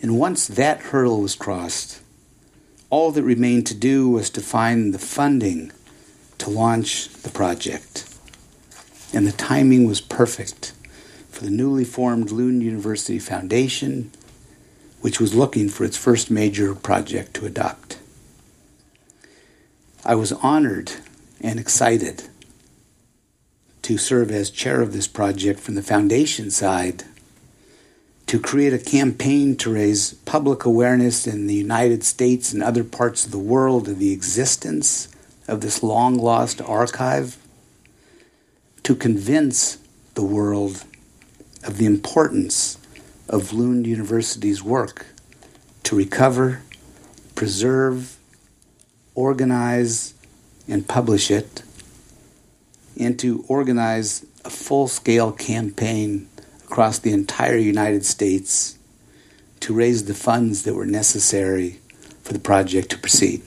[0.00, 2.00] And once that hurdle was crossed,
[2.88, 5.72] all that remained to do was to find the funding
[6.38, 8.08] to launch the project.
[9.12, 10.73] And the timing was perfect
[11.34, 14.12] for the newly formed Lund University Foundation,
[15.00, 17.98] which was looking for its first major project to adopt.
[20.04, 20.92] I was honored
[21.40, 22.28] and excited
[23.82, 27.02] to serve as chair of this project from the foundation side
[28.28, 33.26] to create a campaign to raise public awareness in the United States and other parts
[33.26, 35.08] of the world of the existence
[35.48, 37.36] of this long lost archive,
[38.84, 39.78] to convince
[40.14, 40.84] the world
[41.64, 42.78] of the importance
[43.28, 45.06] of Lund University's work
[45.84, 46.62] to recover,
[47.34, 48.16] preserve,
[49.14, 50.14] organize,
[50.68, 51.62] and publish it,
[52.98, 56.28] and to organize a full scale campaign
[56.64, 58.78] across the entire United States
[59.60, 61.80] to raise the funds that were necessary
[62.22, 63.42] for the project to proceed.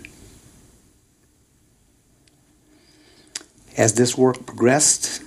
[3.75, 5.21] As this work progressed,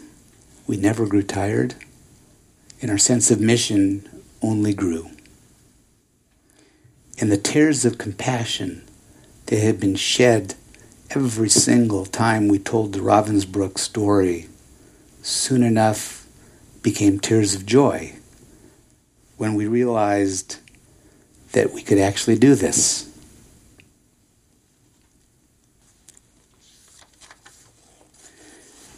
[0.67, 1.75] we never grew tired,
[2.81, 4.09] and our sense of mission
[4.43, 5.11] only grew.
[7.21, 8.83] and the tears of compassion
[9.47, 10.55] that had been shed
[11.11, 14.49] every single time we told the Ravensbrück story
[15.23, 16.27] soon enough
[16.83, 18.15] became tears of joy
[19.37, 20.57] when we realized
[21.53, 23.10] that we could actually do this.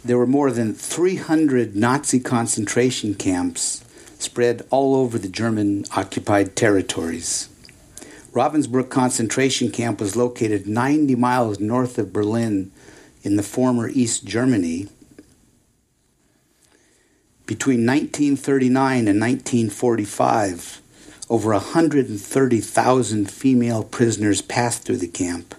[0.05, 3.85] There were more than 300 Nazi concentration camps
[4.19, 7.47] spread all over the German occupied territories.
[8.33, 12.71] Ravensbrück concentration camp was located 90 miles north of Berlin
[13.21, 14.89] in the former East Germany.
[17.45, 20.81] Between 1939 and 1945,
[21.29, 25.55] over 130,000 female prisoners passed through the camp.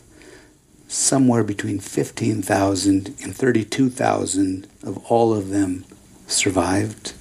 [0.95, 5.85] Somewhere between 15,000 and 32,000 of all of them
[6.29, 7.15] survived.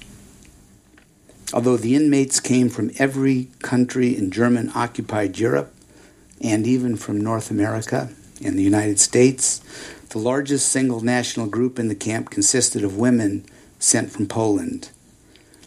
[1.52, 5.74] Although the inmates came from every country in German occupied Europe
[6.40, 8.12] and even from North America
[8.46, 9.60] and the United States,
[10.10, 13.44] the largest single national group in the camp consisted of women
[13.80, 14.92] sent from Poland.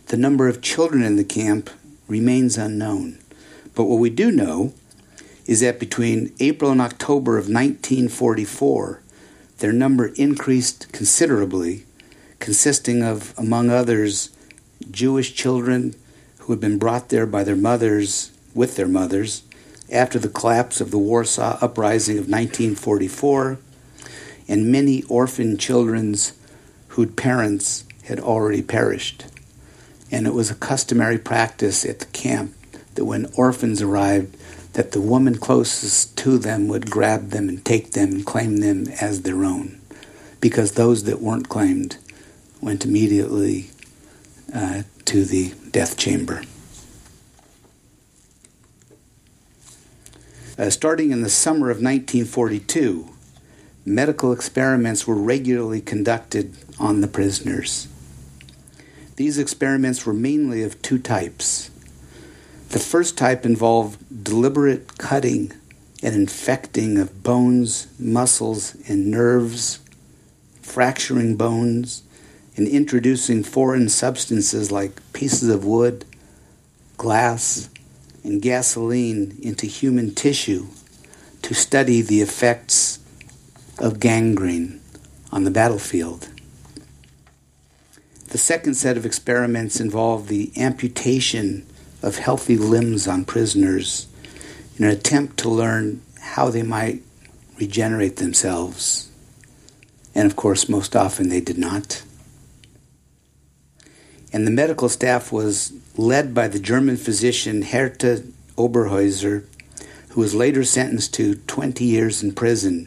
[0.07, 1.71] The number of children in the camp
[2.07, 3.19] remains unknown.
[3.75, 4.75] But what we do know
[5.47, 9.03] is that between April and October of 1944,
[9.59, 11.85] their number increased considerably,
[12.41, 14.31] consisting of, among others,
[14.91, 15.95] Jewish children
[16.41, 19.43] who had been brought there by their mothers, with their mothers,
[19.91, 23.59] after the collapse of the Warsaw Uprising of 1944,
[24.49, 26.15] and many orphan children
[26.89, 29.27] whose parents had already perished.
[30.11, 32.55] And it was a customary practice at the camp
[32.95, 34.36] that when orphans arrived,
[34.77, 38.87] that the woman closest to them would grab them and take them and claim them
[39.01, 39.81] as their own,
[40.39, 41.97] because those that weren't claimed
[42.61, 43.71] went immediately
[44.55, 46.43] uh, to the death chamber.
[50.59, 53.09] Uh, starting in the summer of 1942,
[53.87, 57.89] medical experiments were regularly conducted on the prisoners.
[59.17, 61.71] These experiments were mainly of two types.
[62.71, 65.53] The first type involved deliberate cutting
[66.03, 69.79] and infecting of bones, muscles, and nerves,
[70.63, 72.03] fracturing bones,
[72.57, 76.05] and introducing foreign substances like pieces of wood,
[76.97, 77.69] glass,
[78.25, 80.67] and gasoline into human tissue
[81.43, 82.99] to study the effects
[83.79, 84.81] of gangrene
[85.31, 86.29] on the battlefield.
[88.29, 91.65] The second set of experiments involved the amputation
[92.07, 94.07] of healthy limbs on prisoners
[94.79, 97.03] in an attempt to learn how they might
[97.59, 99.11] regenerate themselves.
[100.15, 102.03] And of course, most often they did not
[104.37, 109.45] and the medical staff was led by the German physician Herta Oberheuser,
[110.11, 112.87] who was later sentenced to 20 years in prison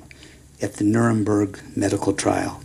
[0.62, 2.62] at the Nuremberg medical trial.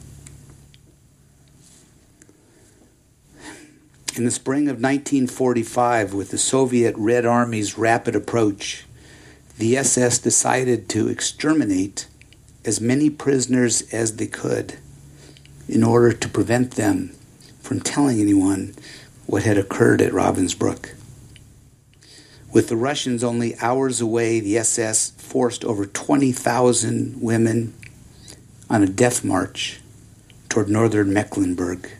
[4.16, 8.84] In the spring of 1945, with the Soviet Red Army's rapid approach,
[9.58, 12.06] the SS decided to exterminate
[12.64, 14.78] as many prisoners as they could
[15.68, 17.08] in order to prevent them
[17.60, 18.76] from telling anyone
[19.26, 20.94] what had occurred at Ravensbrück.
[22.52, 27.74] With the Russians only hours away, the SS forced over 20,000 women
[28.70, 29.80] on a death march
[30.48, 31.90] toward northern Mecklenburg.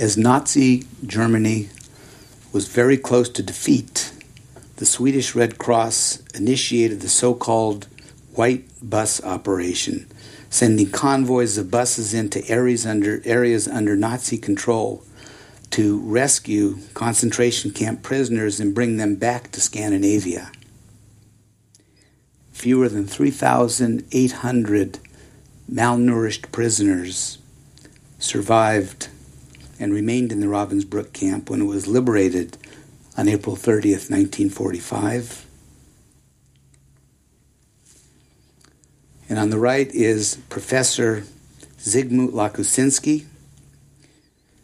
[0.00, 1.68] As Nazi Germany
[2.54, 4.14] was very close to defeat,
[4.76, 7.86] the Swedish Red Cross initiated the so called
[8.32, 10.06] White Bus Operation
[10.48, 15.04] sending convoys of buses into areas under, areas under Nazi control
[15.72, 20.50] to rescue concentration camp prisoners and bring them back to Scandinavia.
[22.52, 24.98] Fewer than 3,800
[25.70, 27.36] malnourished prisoners
[28.18, 29.08] survived
[29.80, 32.58] and remained in the Ravensbrück camp when it was liberated
[33.16, 35.46] on April 30th, 1945.
[39.28, 41.24] And on the right is Professor
[41.78, 43.24] Zygmunt Łakociński,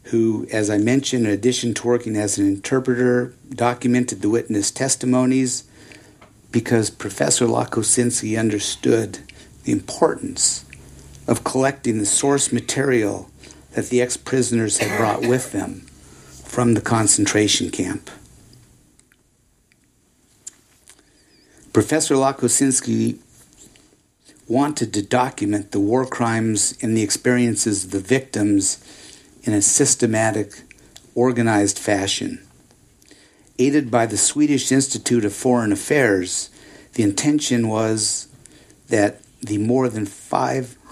[0.05, 5.65] who, as I mentioned, in addition to working as an interpreter, documented the witness testimonies
[6.53, 9.21] because Professor Łakociński understood
[9.65, 10.65] the importance
[11.27, 13.31] of collecting the source material
[13.77, 15.81] that the ex prisoners had brought with them
[16.47, 18.11] from the concentration camp.
[21.75, 23.19] Professor Łakociński
[24.49, 28.79] wanted to document the war crimes and the experiences of the victims
[29.43, 30.63] in a systematic,
[31.15, 32.43] organized fashion.
[33.59, 36.49] Aided by the Swedish Institute of Foreign Affairs,
[36.95, 38.29] the intention was
[38.89, 40.07] that the more than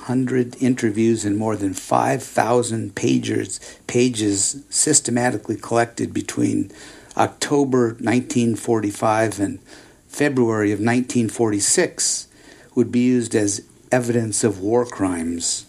[0.04, 6.70] 500 interviews and more than 5,000 pages, pages systematically collected between
[7.16, 9.60] October 1945 and
[10.06, 12.28] February of 1946
[12.74, 15.64] would be used as evidence of war crimes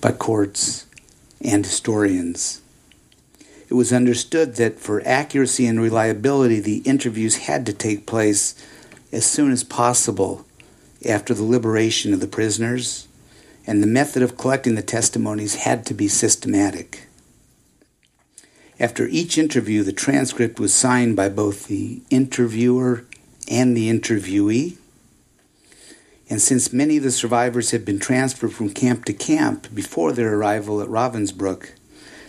[0.00, 0.86] by courts
[1.42, 2.62] and historians.
[3.68, 8.54] It was understood that for accuracy and reliability, the interviews had to take place
[9.12, 10.46] as soon as possible
[11.06, 13.07] after the liberation of the prisoners,
[13.68, 17.06] and the method of collecting the testimonies had to be systematic.
[18.80, 23.04] After each interview, the transcript was signed by both the interviewer
[23.46, 24.78] and the interviewee.
[26.30, 30.34] And since many of the survivors had been transferred from camp to camp before their
[30.34, 31.72] arrival at Ravensbrück,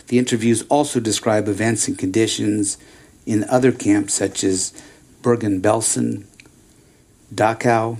[0.08, 2.76] the interviews also describe events and conditions
[3.24, 4.74] in other camps such as
[5.22, 6.26] Bergen-Belsen,
[7.34, 7.98] Dachau,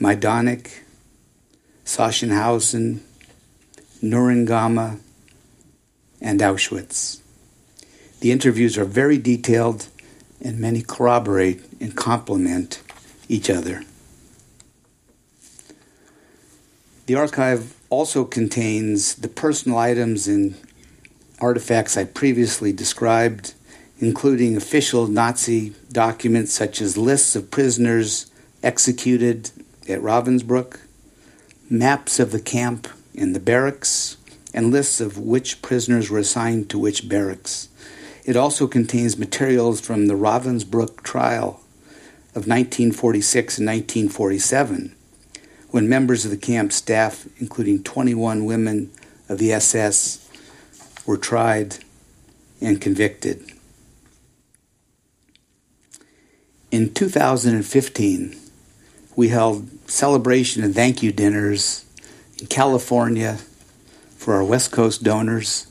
[0.00, 0.85] Majdanek,
[1.86, 2.98] Sachsenhausen,
[4.02, 4.98] Neuengamme,
[6.20, 7.20] and Auschwitz.
[8.20, 9.86] The interviews are very detailed
[10.42, 12.82] and many corroborate and complement
[13.28, 13.84] each other.
[17.06, 20.56] The archive also contains the personal items and
[21.40, 23.54] artifacts I previously described,
[24.00, 28.30] including official Nazi documents such as lists of prisoners
[28.62, 29.50] executed
[29.88, 30.80] at Ravensbrück,
[31.68, 34.16] maps of the camp and the barracks,
[34.54, 37.68] and lists of which prisoners were assigned to which barracks.
[38.24, 41.60] It also contains materials from the Ravensbrück trial
[42.34, 44.94] of 1946 and 1947,
[45.70, 48.90] when members of the camp staff, including 21 women
[49.28, 50.28] of the SS,
[51.06, 51.76] were tried
[52.60, 53.50] and convicted.
[56.70, 58.36] In 2015,
[59.16, 61.84] we held celebration and thank you dinners
[62.38, 63.38] in California
[64.16, 65.66] for our West Coast donors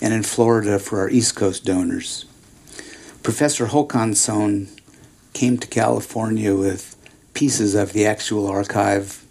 [0.00, 2.26] and in Florida for our East Coast donors.
[3.24, 4.68] Professor Håkansson
[5.32, 6.94] came to California with
[7.34, 9.26] pieces of the actual archive,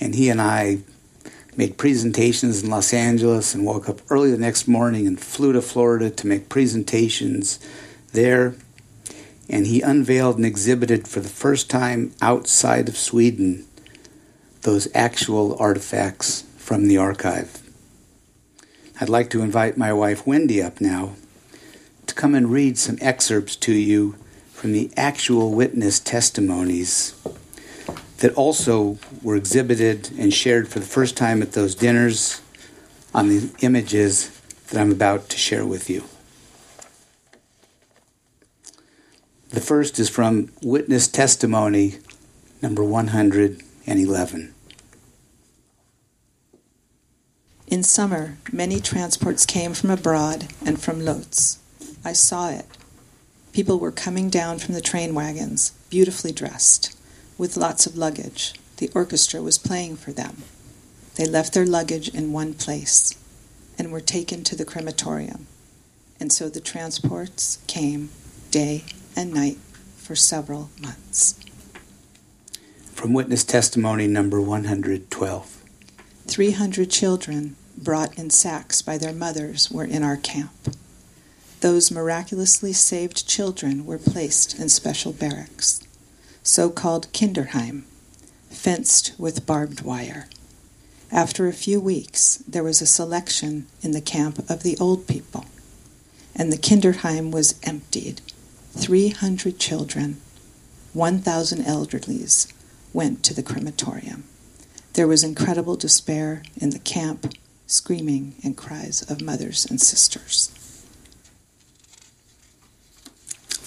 [0.00, 0.78] and he and I
[1.56, 5.60] made presentations in Los Angeles and woke up early the next morning and flew to
[5.60, 7.60] Florida to make presentations
[8.12, 8.54] there.
[9.50, 13.66] And he unveiled and exhibited for the first time outside of Sweden
[14.62, 17.60] those actual artifacts from the archive.
[19.00, 21.16] I'd like to invite my wife Wendy up now
[22.06, 24.16] to come and read some excerpts to you
[24.52, 27.14] from the actual witness testimonies
[28.18, 32.40] that also were exhibited and shared for the first time at those dinners
[33.14, 34.28] on the images
[34.68, 36.04] that I'm about to share with you.
[39.50, 41.96] The first is from Witness Testimony
[42.62, 44.54] number 111.
[47.66, 51.58] In summer, many transports came from abroad and from Lodz.
[52.04, 52.64] I saw it.
[53.52, 56.96] People were coming down from the train wagons, beautifully dressed
[57.36, 58.54] with lots of luggage.
[58.76, 60.44] The orchestra was playing for them.
[61.16, 63.18] They left their luggage in one place
[63.76, 65.48] and were taken to the crematorium.
[66.20, 68.10] And so the transports came
[68.52, 68.84] day
[69.20, 69.58] and night
[69.96, 71.38] for several months.
[72.94, 75.56] From witness testimony number 112
[76.26, 80.74] 300 children brought in sacks by their mothers were in our camp.
[81.60, 85.86] Those miraculously saved children were placed in special barracks
[86.42, 87.82] so called Kinderheim,
[88.48, 90.28] fenced with barbed wire.
[91.12, 95.44] After a few weeks, there was a selection in the camp of the old people,
[96.34, 98.20] and the Kinderheim was emptied.
[98.72, 100.20] 300 children,
[100.92, 102.52] 1,000 elderlies
[102.92, 104.24] went to the crematorium.
[104.94, 107.32] There was incredible despair in the camp,
[107.66, 110.50] screaming and cries of mothers and sisters.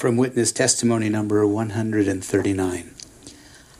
[0.04, 2.94] from witness testimony number 139.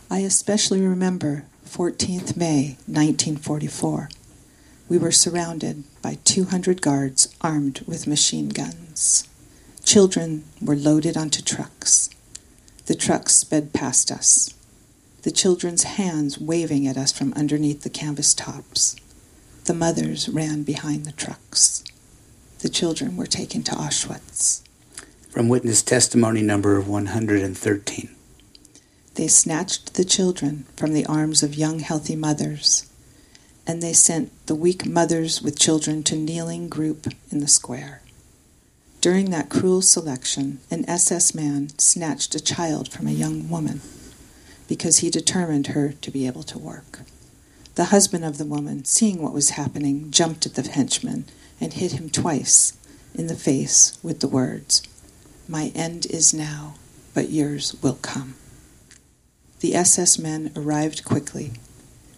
[0.10, 4.10] I especially remember 14th May 1944.
[4.88, 9.28] We were surrounded by 200 guards armed with machine guns.
[9.86, 12.10] Children were loaded onto trucks.
[12.86, 14.54] The trucks sped past us,
[15.22, 18.96] the children's hands waving at us from underneath the canvas tops.
[19.66, 21.84] The mothers ran behind the trucks.
[22.60, 24.64] The children were taken to Auschwitz
[25.34, 28.16] from witness testimony number 113.
[29.16, 32.88] They snatched the children from the arms of young, healthy mothers,
[33.66, 38.03] and they sent the weak mothers with children to kneeling group in the square.
[39.04, 43.82] During that cruel selection, an SS man snatched a child from a young woman
[44.70, 47.02] because he determined her to be able to work.
[47.76, 51.26] The husband of the woman, seeing what was happening, jumped at the henchman
[51.60, 52.78] and hit him twice
[53.14, 54.82] in the face with the words,
[55.50, 56.76] My end is now,
[57.14, 58.36] but yours will come.
[59.60, 61.52] The SS men arrived quickly.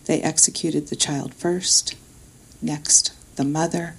[0.06, 1.96] They executed the child first,
[2.62, 3.96] next the mother,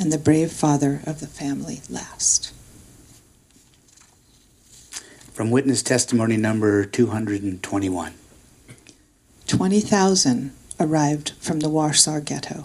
[0.00, 2.54] and the brave father of the family last.
[5.34, 8.14] From witness testimony number 221.
[9.46, 12.64] 20,000 arrived from the Warsaw Ghetto,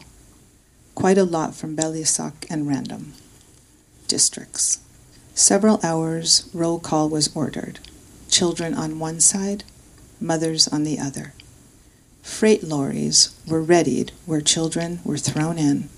[0.95, 3.11] quite a lot from Białystok and Radom
[4.07, 4.79] districts.
[5.33, 7.79] Several hours roll call was ordered,
[8.29, 9.65] children on one side,
[10.21, 11.33] mothers on the other.
[12.21, 15.89] Freight lorries were readied where children were thrown in,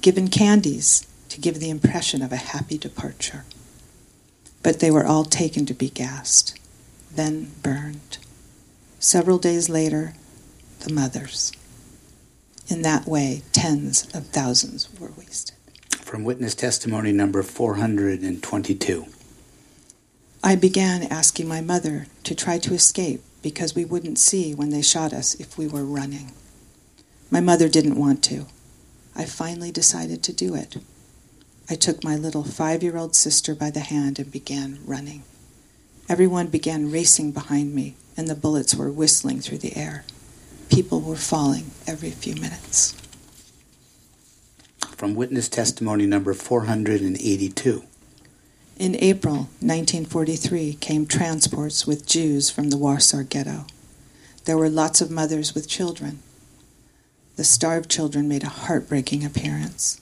[0.00, 3.44] given candies to give the impression of a happy departure
[4.62, 6.58] but they were all taken to be gassed,
[7.14, 8.18] then burned.
[8.98, 10.14] Several days later,
[10.80, 11.52] the mothers.
[12.68, 15.56] In that way, tens of thousands were wasted.
[15.90, 19.06] From witness testimony number 422.
[20.42, 24.82] I began asking my mother to try to escape because we wouldn't see when they
[24.82, 26.32] shot us if we were running.
[27.30, 28.46] My mother didn't want to.
[29.14, 30.76] I finally decided to do it.
[31.68, 35.22] I took my little five year old sister by the hand and began running.
[36.08, 40.04] Everyone began racing behind me, and the bullets were whistling through the air.
[40.68, 42.96] People were falling every few minutes.
[44.96, 47.84] From witness testimony number 482.
[48.76, 53.66] In April 1943 came transports with Jews from the Warsaw Ghetto.
[54.46, 56.22] There were lots of mothers with children.
[57.40, 59.98] The starved children made a heartbreaking appearance.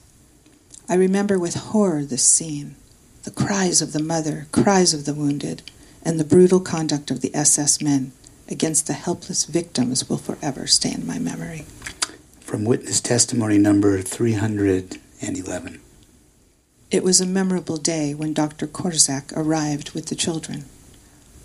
[0.89, 2.75] I remember with horror this scene
[3.23, 5.61] the cries of the mother, cries of the wounded,
[6.03, 8.11] and the brutal conduct of the SS men
[8.49, 11.63] against the helpless victims will forever stay in my memory.
[12.41, 15.79] From witness testimony number 311.
[16.91, 18.67] It was a memorable day when Dr.
[18.67, 20.65] Korczak arrived with the children.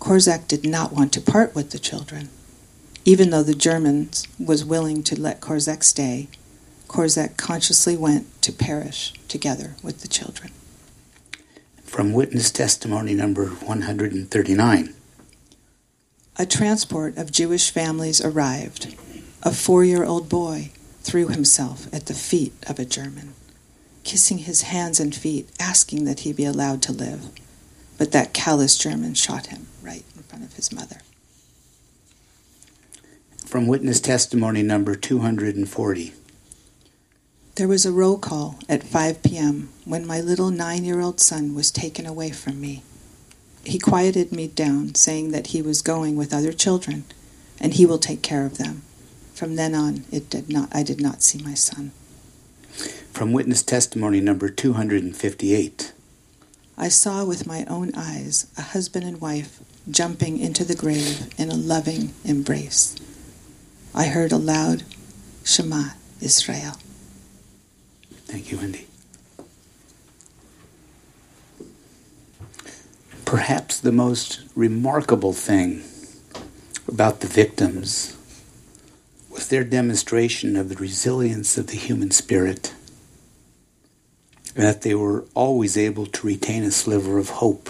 [0.01, 2.27] Korczak did not want to part with the children.
[3.07, 6.27] Even though the Germans was willing to let Korczak stay,
[6.87, 10.51] Korczak consciously went to perish together with the children.
[11.83, 14.93] From witness testimony number 139.
[16.37, 18.95] A transport of Jewish families arrived.
[19.43, 23.35] A four year old boy threw himself at the feet of a German,
[24.03, 27.29] kissing his hands and feet, asking that he be allowed to live.
[27.99, 30.97] But that callous German shot him right in front of his mother.
[33.55, 36.13] From witness testimony number 240.
[37.55, 39.69] There was a roll call at 5 p.m.
[39.85, 42.83] when my little nine year old son was taken away from me.
[43.63, 47.05] He quieted me down, saying that he was going with other children
[47.57, 48.81] and he will take care of them.
[49.33, 51.93] From then on, it did not, I did not see my son.
[53.13, 55.93] From witness testimony number 258.
[56.77, 61.49] I saw with my own eyes a husband and wife jumping into the grave in
[61.49, 62.97] a loving embrace.
[63.97, 64.83] I heard a loud
[65.45, 66.73] Shema Israel.
[68.25, 68.87] Thank you, Wendy.
[73.23, 75.81] Perhaps the most remarkable thing
[76.89, 78.17] about the victims
[79.29, 82.73] was their demonstration of the resilience of the human spirit,
[84.57, 87.69] and that they were always able to retain a sliver of hope,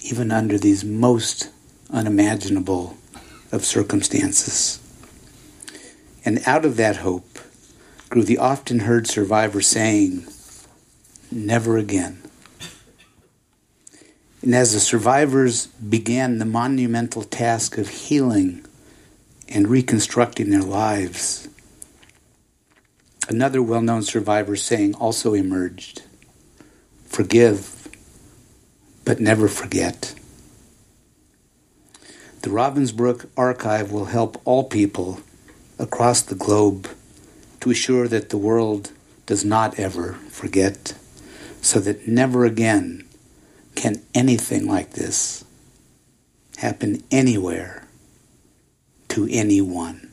[0.00, 1.50] even under these most
[1.88, 2.96] unimaginable
[3.52, 4.80] of circumstances.
[6.24, 7.38] And out of that hope,
[8.08, 10.26] grew the often heard survivor saying,
[11.30, 12.22] Never again.
[14.42, 18.66] And as the survivors began the monumental task of healing
[19.48, 21.48] and reconstructing their lives,
[23.28, 26.02] another well known survivor saying also emerged
[27.06, 27.88] Forgive,
[29.04, 30.14] but never forget.
[32.42, 35.20] The Ravensbrück Archive will help all people
[35.78, 36.88] across the globe
[37.60, 38.90] to assure that the world
[39.26, 40.94] does not ever forget,
[41.60, 43.06] so that never again
[43.76, 45.44] can anything like this
[46.56, 47.86] happen anywhere
[49.10, 50.10] to anyone.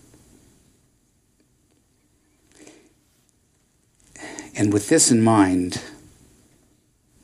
[4.55, 5.81] And with this in mind,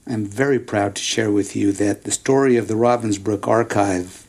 [0.08, 4.25] I'm very proud to share with you that the story of the Ravensbrück Archive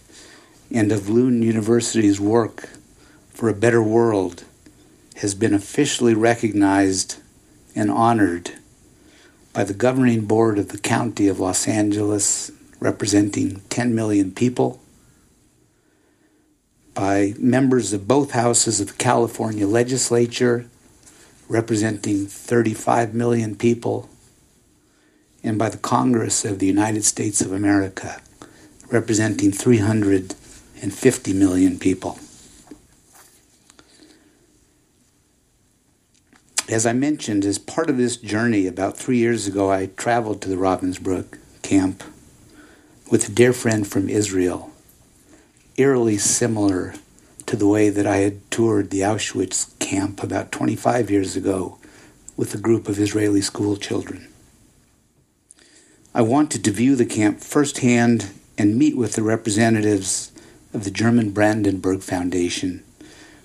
[0.71, 2.69] and of Lund University's work
[3.31, 4.45] for a better world
[5.17, 7.17] has been officially recognized
[7.75, 8.53] and honored
[9.53, 14.81] by the governing board of the County of Los Angeles, representing 10 million people,
[16.93, 20.67] by members of both houses of the California legislature,
[21.49, 24.09] representing 35 million people,
[25.43, 28.21] and by the Congress of the United States of America,
[28.91, 29.53] representing
[30.77, 32.19] 350 million people.
[36.69, 40.51] As I mentioned, as part of this journey, about three years ago, I traveled to
[40.51, 42.03] the Ravensbrück camp
[43.11, 44.71] with a dear friend from Israel,
[45.79, 46.95] eerily similar
[47.47, 51.79] to the way that I had toured the Auschwitz camp about 25 years ago
[52.37, 54.29] with a group of Israeli school children.
[56.13, 60.33] I wanted to view the camp firsthand and meet with the representatives
[60.73, 62.83] of the German Brandenburg Foundation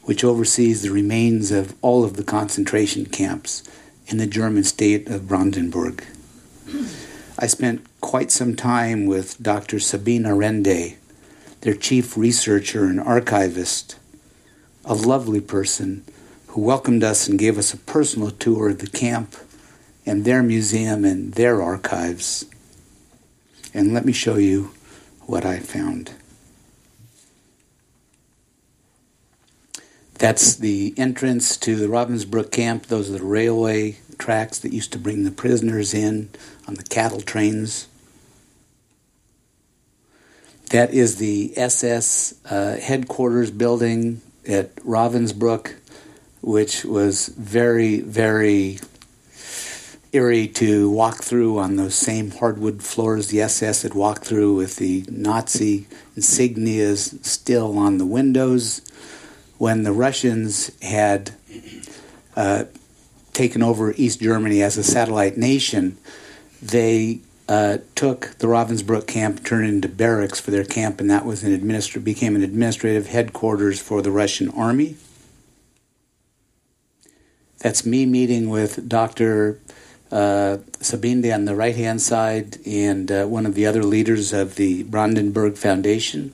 [0.03, 3.63] which oversees the remains of all of the concentration camps
[4.07, 6.03] in the German state of Brandenburg.
[7.37, 9.79] I spent quite some time with Dr.
[9.79, 10.97] Sabine Arende,
[11.61, 13.97] their chief researcher and archivist,
[14.83, 16.03] a lovely person
[16.47, 19.35] who welcomed us and gave us a personal tour of the camp
[20.05, 22.45] and their museum and their archives.
[23.73, 24.71] And let me show you
[25.27, 26.11] what I found.
[30.21, 32.85] That's the entrance to the Ravensbrück camp.
[32.85, 36.29] Those are the railway tracks that used to bring the prisoners in
[36.67, 37.87] on the cattle trains.
[40.69, 45.73] That is the SS uh, headquarters building at Ravensbrück,
[46.41, 48.77] which was very, very
[50.13, 54.75] eerie to walk through on those same hardwood floors the SS had walked through with
[54.75, 58.81] the Nazi insignias still on the windows
[59.61, 61.29] when the Russians had
[62.35, 62.63] uh,
[63.31, 65.99] taken over East Germany as a satellite nation,
[66.63, 71.27] they uh, took the Ravensbrück camp, turned it into barracks for their camp, and that
[71.27, 74.95] was an administra- became an administrative headquarters for the Russian army.
[77.59, 79.59] That's me meeting with Dr.
[80.11, 84.55] Uh, Sabinde on the right hand side and uh, one of the other leaders of
[84.55, 86.33] the Brandenburg Foundation.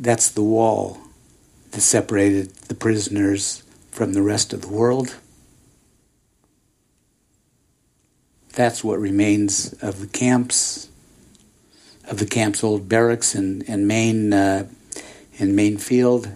[0.00, 0.96] That's the wall
[1.72, 5.16] that separated the prisoners from the rest of the world.
[8.54, 10.88] That's what remains of the camps,
[12.08, 14.68] of the camp's old barracks and, and main uh,
[15.34, 16.30] in main field.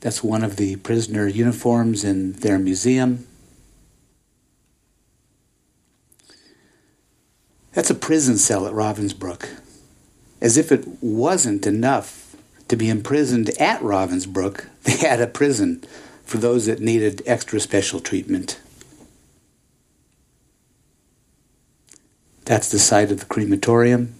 [0.00, 3.26] That's one of the prisoner uniforms in their museum.
[7.72, 9.48] That's a prison cell at Ravensbrück
[10.42, 12.34] as if it wasn't enough
[12.66, 15.82] to be imprisoned at Ravensbrück, they had a prison
[16.24, 18.60] for those that needed extra special treatment.
[22.44, 24.16] That's the site of the crematorium.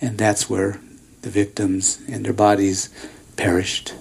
[0.00, 0.78] And that's where
[1.22, 2.90] the victims and their bodies
[3.36, 3.94] perished.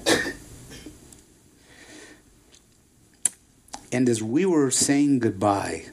[3.91, 5.85] and as we were saying goodbye,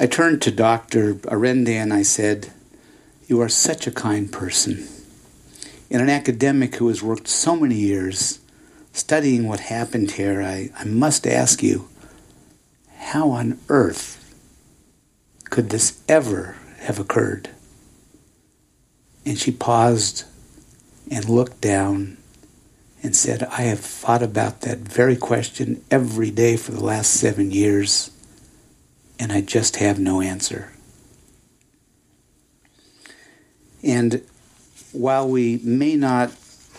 [0.00, 1.14] I turned to Dr.
[1.14, 2.52] Arende and I said,
[3.26, 4.86] You are such a kind person.
[5.90, 8.38] And an academic who has worked so many years
[8.92, 11.88] studying what happened here, I, I must ask you,
[12.96, 14.14] how on earth
[15.50, 17.50] could this ever have occurred?
[19.26, 20.24] And she paused
[21.10, 22.18] and looked down
[23.02, 27.50] and said, I have thought about that very question every day for the last seven
[27.50, 28.10] years
[29.18, 30.72] and I just have no answer.
[33.82, 34.22] And
[34.92, 36.32] while we may not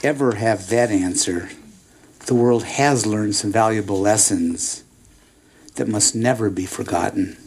[0.04, 1.50] ever have that answer,
[2.26, 4.84] the world has learned some valuable lessons
[5.76, 7.38] that must never be forgotten.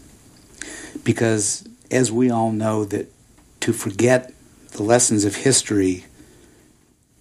[1.05, 3.13] Because as we all know that
[3.61, 4.33] to forget
[4.73, 6.07] the lessons of history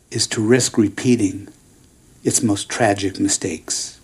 [0.10, 1.48] is to risk repeating
[2.24, 4.00] its most tragic mistakes.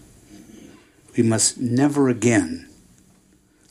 [1.15, 2.66] We must never again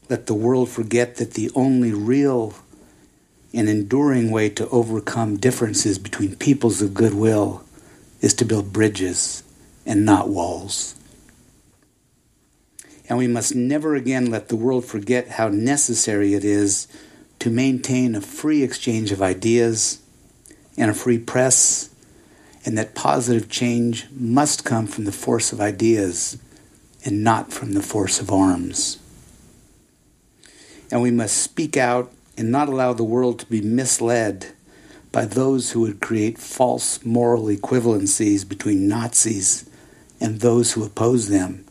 [0.08, 2.54] let the world forget that the only real
[3.52, 7.64] and enduring way to overcome differences between peoples of goodwill
[8.20, 9.42] is to build bridges
[9.84, 10.94] and not walls.
[13.08, 16.88] And we must never again let the world forget how necessary it is
[17.38, 20.00] to maintain a free exchange of ideas
[20.76, 21.90] and a free press,
[22.64, 26.38] and that positive change must come from the force of ideas
[27.04, 28.98] and not from the force of arms
[30.90, 34.52] and we must speak out and not allow the world to be misled
[35.12, 39.68] by those who would create false moral equivalencies between Nazis
[40.20, 41.64] and those who oppose them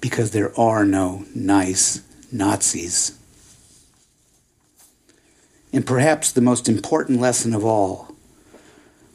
[0.00, 3.18] because there are no nice Nazis.
[5.72, 8.14] And perhaps the most important lesson of all,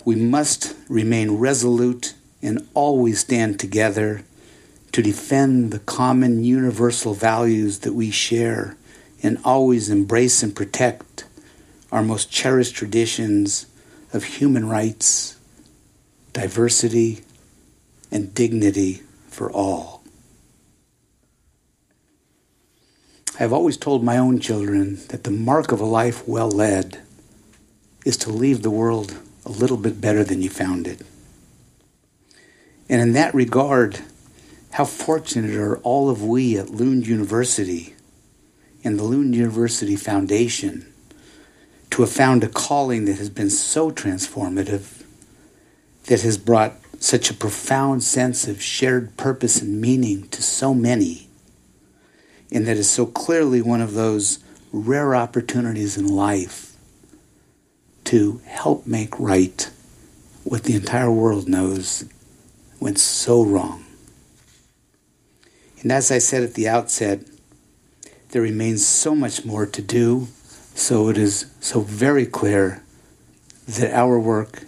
[0.03, 4.23] we must remain resolute and always stand together
[4.91, 8.75] to defend the common universal values that we share
[9.21, 11.25] and always embrace and protect
[11.91, 13.65] our most cherished traditions
[14.13, 15.37] of human rights,
[16.33, 17.23] diversity,
[18.11, 20.03] and dignity for all.
[23.35, 26.99] I have always told my own children that the mark of a life well led
[28.05, 31.01] is to leave the world a little bit better than you found it.
[32.89, 33.99] And in that regard,
[34.71, 37.95] how fortunate are all of we at Lund University
[38.83, 40.91] and the Lund University Foundation
[41.91, 45.03] to have found a calling that has been so transformative,
[46.05, 51.27] that has brought such a profound sense of shared purpose and meaning to so many,
[52.51, 54.39] and that is so clearly one of those
[54.71, 56.75] rare opportunities in life
[58.05, 59.69] to help make right
[60.43, 62.05] what the entire world knows
[62.79, 63.85] went so wrong.
[65.81, 67.21] And as I said at the outset,
[68.29, 70.27] there remains so much more to do,
[70.75, 72.83] so it is so very clear
[73.67, 74.63] that our work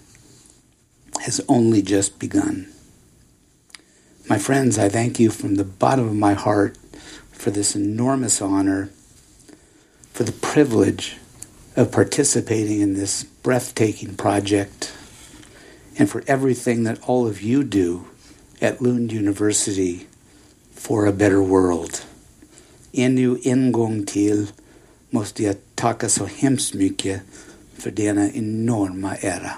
[1.21, 2.67] has only just begun.
[4.27, 6.77] My friends, I thank you from the bottom of my heart
[7.31, 8.89] for this enormous honor,
[10.11, 11.17] for the privilege
[11.75, 14.93] of participating in this breathtaking project,
[15.97, 18.07] and for everything that all of you do
[18.61, 20.07] at Lund University
[20.71, 22.05] for a better world.
[22.93, 24.47] ännu en gång till
[25.09, 27.21] måste jag tacka så hemskt mycket
[27.77, 29.51] för denna enorma ära.